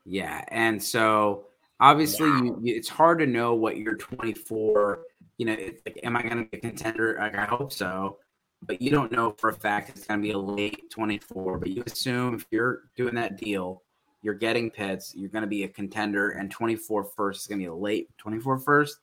[0.05, 0.45] Yeah.
[0.49, 1.47] And so
[1.81, 2.59] obviously wow.
[2.63, 5.01] you, it's hard to know what your 24,
[5.37, 5.57] you know,
[5.87, 7.17] like, am I going to be a contender?
[7.19, 8.19] Like, I hope so.
[8.63, 11.59] But you don't know for a fact it's going to be a late 24.
[11.59, 13.83] But you assume if you're doing that deal,
[14.23, 17.63] you're getting Pitts, you're going to be a contender, and 24 first is going to
[17.63, 18.99] be a late 24 first.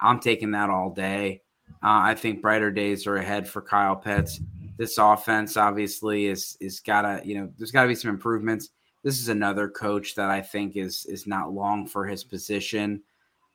[0.00, 1.42] I'm taking that all day.
[1.82, 4.40] Uh, I think brighter days are ahead for Kyle Pitts
[4.76, 8.70] this offense obviously is is gotta you know there's got to be some improvements.
[9.06, 13.02] This is another coach that I think is is not long for his position.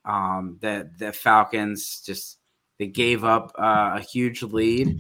[0.05, 2.37] Um, the the Falcons just
[2.79, 4.97] they gave up uh, a huge lead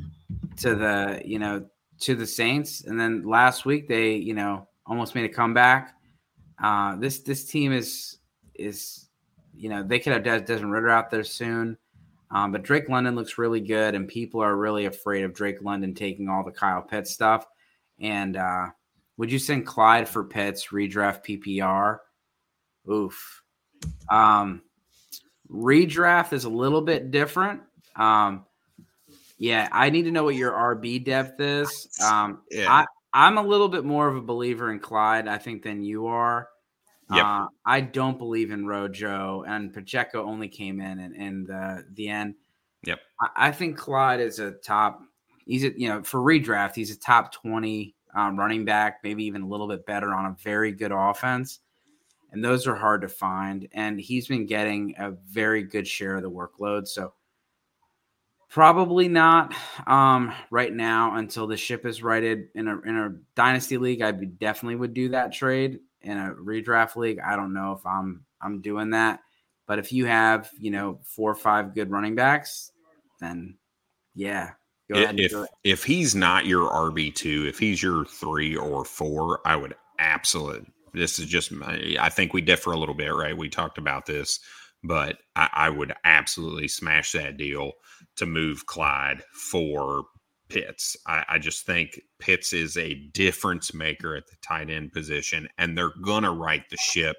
[0.57, 1.65] to the you know
[2.01, 5.95] to the Saints, and then last week they you know almost made a comeback.
[6.61, 8.17] Uh, this this team is
[8.55, 9.07] is
[9.55, 11.77] you know, they could have Des- Desmond Ridder out there soon.
[12.31, 15.93] Um, but Drake London looks really good, and people are really afraid of Drake London
[15.93, 17.45] taking all the Kyle Pitts stuff.
[17.99, 18.67] And uh,
[19.21, 21.99] would you send Clyde for Pitts redraft PPR?
[22.91, 23.43] Oof.
[24.09, 24.63] Um,
[25.47, 27.61] redraft is a little bit different.
[27.95, 28.45] Um,
[29.37, 31.87] yeah, I need to know what your RB depth is.
[32.03, 32.65] Um, yeah.
[32.67, 36.07] I, I'm a little bit more of a believer in Clyde, I think, than you
[36.07, 36.47] are.
[37.13, 37.23] Yep.
[37.23, 42.07] Uh, I don't believe in Rojo, and Pacheco only came in in, in the the
[42.07, 42.33] end.
[42.87, 42.99] Yep.
[43.21, 44.99] I, I, think Clyde is a top.
[45.45, 49.43] He's a you know for redraft, he's a top twenty um, running back, maybe even
[49.43, 51.59] a little bit better on a very good offense,
[52.31, 53.67] and those are hard to find.
[53.73, 57.13] And he's been getting a very good share of the workload, so
[58.51, 59.55] Probably not
[59.87, 64.01] um, right now until the ship is righted in a in a dynasty league.
[64.01, 67.19] I definitely would do that trade in a redraft league.
[67.25, 69.21] I don't know if I'm I'm doing that,
[69.67, 72.73] but if you have you know four or five good running backs,
[73.21, 73.55] then
[74.15, 74.49] yeah,
[74.95, 75.33] if
[75.63, 80.67] if he's not your RB two, if he's your three or four, I would absolutely.
[80.93, 81.53] This is just
[81.99, 83.37] I think we differ a little bit, right?
[83.37, 84.39] We talked about this,
[84.83, 87.73] but I, I would absolutely smash that deal
[88.17, 90.03] to move Clyde for
[90.49, 90.97] Pitts.
[91.07, 95.77] I, I, just think Pitts is a difference maker at the tight end position, and
[95.77, 97.15] they're gonna right the ship.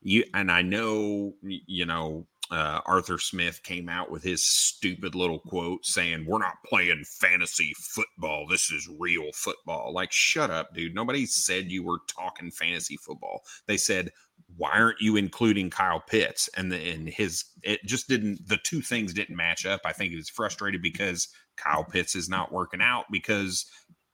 [0.00, 5.40] You and I know, you know, uh, Arthur Smith came out with his stupid little
[5.40, 8.46] quote saying, "We're not playing fantasy football.
[8.46, 10.94] This is real football." Like, shut up, dude.
[10.94, 13.42] Nobody said you were talking fantasy football.
[13.66, 14.10] They said
[14.56, 16.48] why aren't you including Kyle Pitts?
[16.56, 19.80] And the, and his it just didn't the two things didn't match up.
[19.84, 23.66] I think he was frustrated because Kyle Pitts is not working out because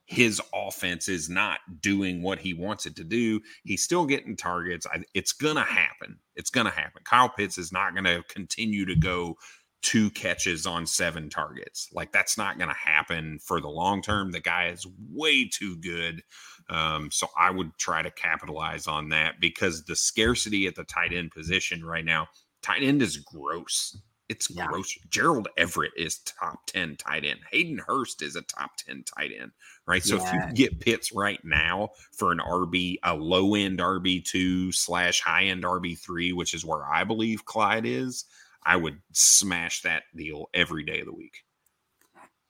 [0.09, 3.39] his offense is not doing what he wants it to do.
[3.63, 4.87] He's still getting targets.
[4.87, 6.17] I, it's gonna happen.
[6.35, 7.03] It's gonna happen.
[7.03, 9.37] Kyle Pitts is not gonna continue to go
[9.83, 11.89] two catches on seven targets.
[11.93, 14.31] Like that's not going to happen for the long term.
[14.31, 16.21] The guy is way too good.
[16.69, 21.13] Um, so I would try to capitalize on that because the scarcity at the tight
[21.13, 22.27] end position right now,
[22.61, 23.97] tight end is gross.
[24.29, 24.67] It's yeah.
[24.67, 24.95] gross.
[25.09, 27.39] Gerald Everett is top 10 tight end.
[27.51, 29.51] Hayden Hurst is a top 10 tight end,
[29.87, 30.03] right?
[30.03, 30.27] So yeah.
[30.27, 35.45] if you get Pitts right now for an RB, a low end RB2 slash high
[35.45, 38.25] end RB3, which is where I believe Clyde is,
[38.63, 41.43] I would smash that deal every day of the week.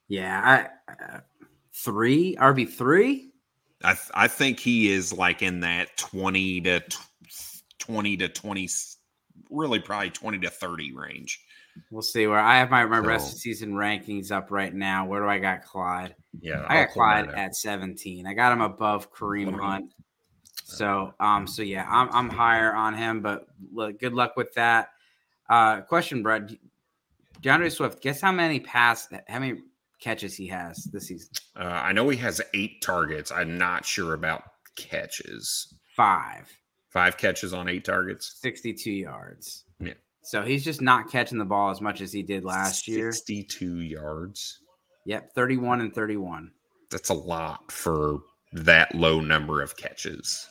[0.09, 1.19] Yeah, I uh,
[1.73, 3.31] three RB three.
[3.83, 6.97] I th- I think he is like in that twenty to t-
[7.77, 8.67] twenty to twenty,
[9.51, 11.39] really probably twenty to thirty range.
[11.91, 15.05] We'll see where I have my, my so, rest of season rankings up right now.
[15.05, 16.15] Where do I got Clyde?
[16.41, 18.27] Yeah, I got Clyde at 17.
[18.27, 19.93] I got him above Kareem Hunt.
[20.63, 24.89] So um so yeah, I'm I'm higher on him, but look, good luck with that.
[25.49, 26.51] Uh, question, Brett.
[27.41, 29.61] D'Andre Swift, guess how many pass, how many
[29.99, 31.29] catches he has this season?
[31.55, 33.31] Uh, I know he has eight targets.
[33.31, 34.43] I'm not sure about
[34.75, 35.73] catches.
[35.95, 36.51] Five.
[36.89, 38.37] Five catches on eight targets.
[38.41, 39.63] 62 yards.
[39.79, 39.93] Yeah.
[40.21, 43.11] So he's just not catching the ball as much as he did last 62 year.
[43.11, 44.59] 62 yards.
[45.05, 45.33] Yep.
[45.33, 46.51] 31 and 31.
[46.91, 48.19] That's a lot for
[48.53, 50.49] that low number of catches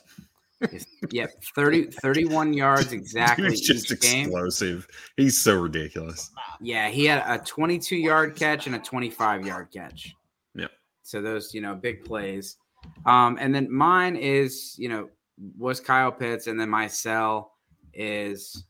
[1.11, 3.49] yep, 30, 31 yards exactly.
[3.49, 4.87] He's just explosive.
[4.87, 5.25] Game.
[5.25, 6.31] He's so ridiculous.
[6.61, 10.13] Yeah, he had a 22 yard catch and a 25 yard catch.
[10.55, 10.71] Yep.
[11.03, 12.57] So those, you know, big plays.
[13.05, 15.09] Um, and then mine is, you know,
[15.57, 17.53] was Kyle Pitts, and then my sell
[17.93, 18.65] is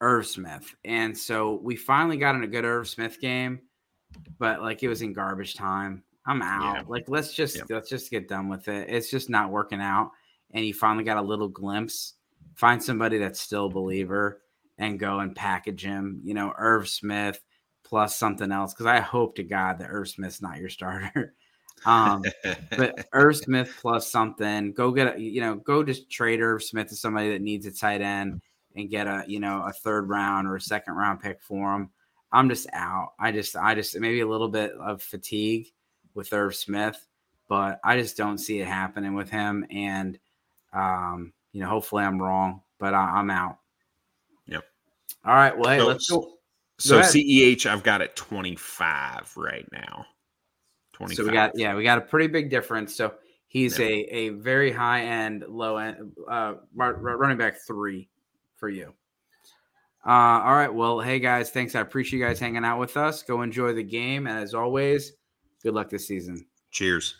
[0.00, 0.74] Irv Smith.
[0.84, 3.60] And so we finally got in a good Irv Smith game,
[4.38, 6.02] but like it was in garbage time.
[6.26, 6.76] I'm out.
[6.76, 6.82] Yeah.
[6.86, 8.88] Like let's just let's just get done with it.
[8.88, 10.10] It's just not working out
[10.52, 12.14] and you finally got a little glimpse,
[12.54, 14.42] find somebody that's still a believer
[14.78, 17.40] and go and package him, you know, Irv Smith
[17.84, 18.74] plus something else.
[18.74, 21.34] Cause I hope to God that Irv Smith's not your starter.
[21.86, 22.22] um,
[22.76, 26.88] but Irv Smith plus something, go get a, you know, go just trade Irv Smith
[26.88, 28.40] to somebody that needs a tight end
[28.76, 31.90] and get a, you know, a third round or a second round pick for him.
[32.32, 33.12] I'm just out.
[33.18, 35.66] I just, I just maybe a little bit of fatigue
[36.14, 37.06] with Irv Smith,
[37.48, 39.66] but I just don't see it happening with him.
[39.70, 40.18] And
[40.72, 43.58] um, you know, hopefully I'm wrong, but I, am out.
[44.46, 44.64] Yep.
[45.24, 45.56] All right.
[45.56, 46.32] Well, hey, so, let's go.
[46.78, 50.06] So CEH, I've got at 25 right now.
[50.92, 51.16] 25.
[51.16, 52.94] So we got yeah, we got a pretty big difference.
[52.94, 53.14] So
[53.48, 58.08] he's a a very high end, low end uh, running back three
[58.60, 58.92] for you.
[60.06, 60.10] Uh,
[60.44, 60.72] all right.
[60.72, 61.74] Well, hey guys, thanks.
[61.74, 63.22] I appreciate you guys hanging out with us.
[63.22, 65.12] Go enjoy the game, and as always,
[65.62, 66.46] good luck this season.
[66.70, 67.16] Cheers.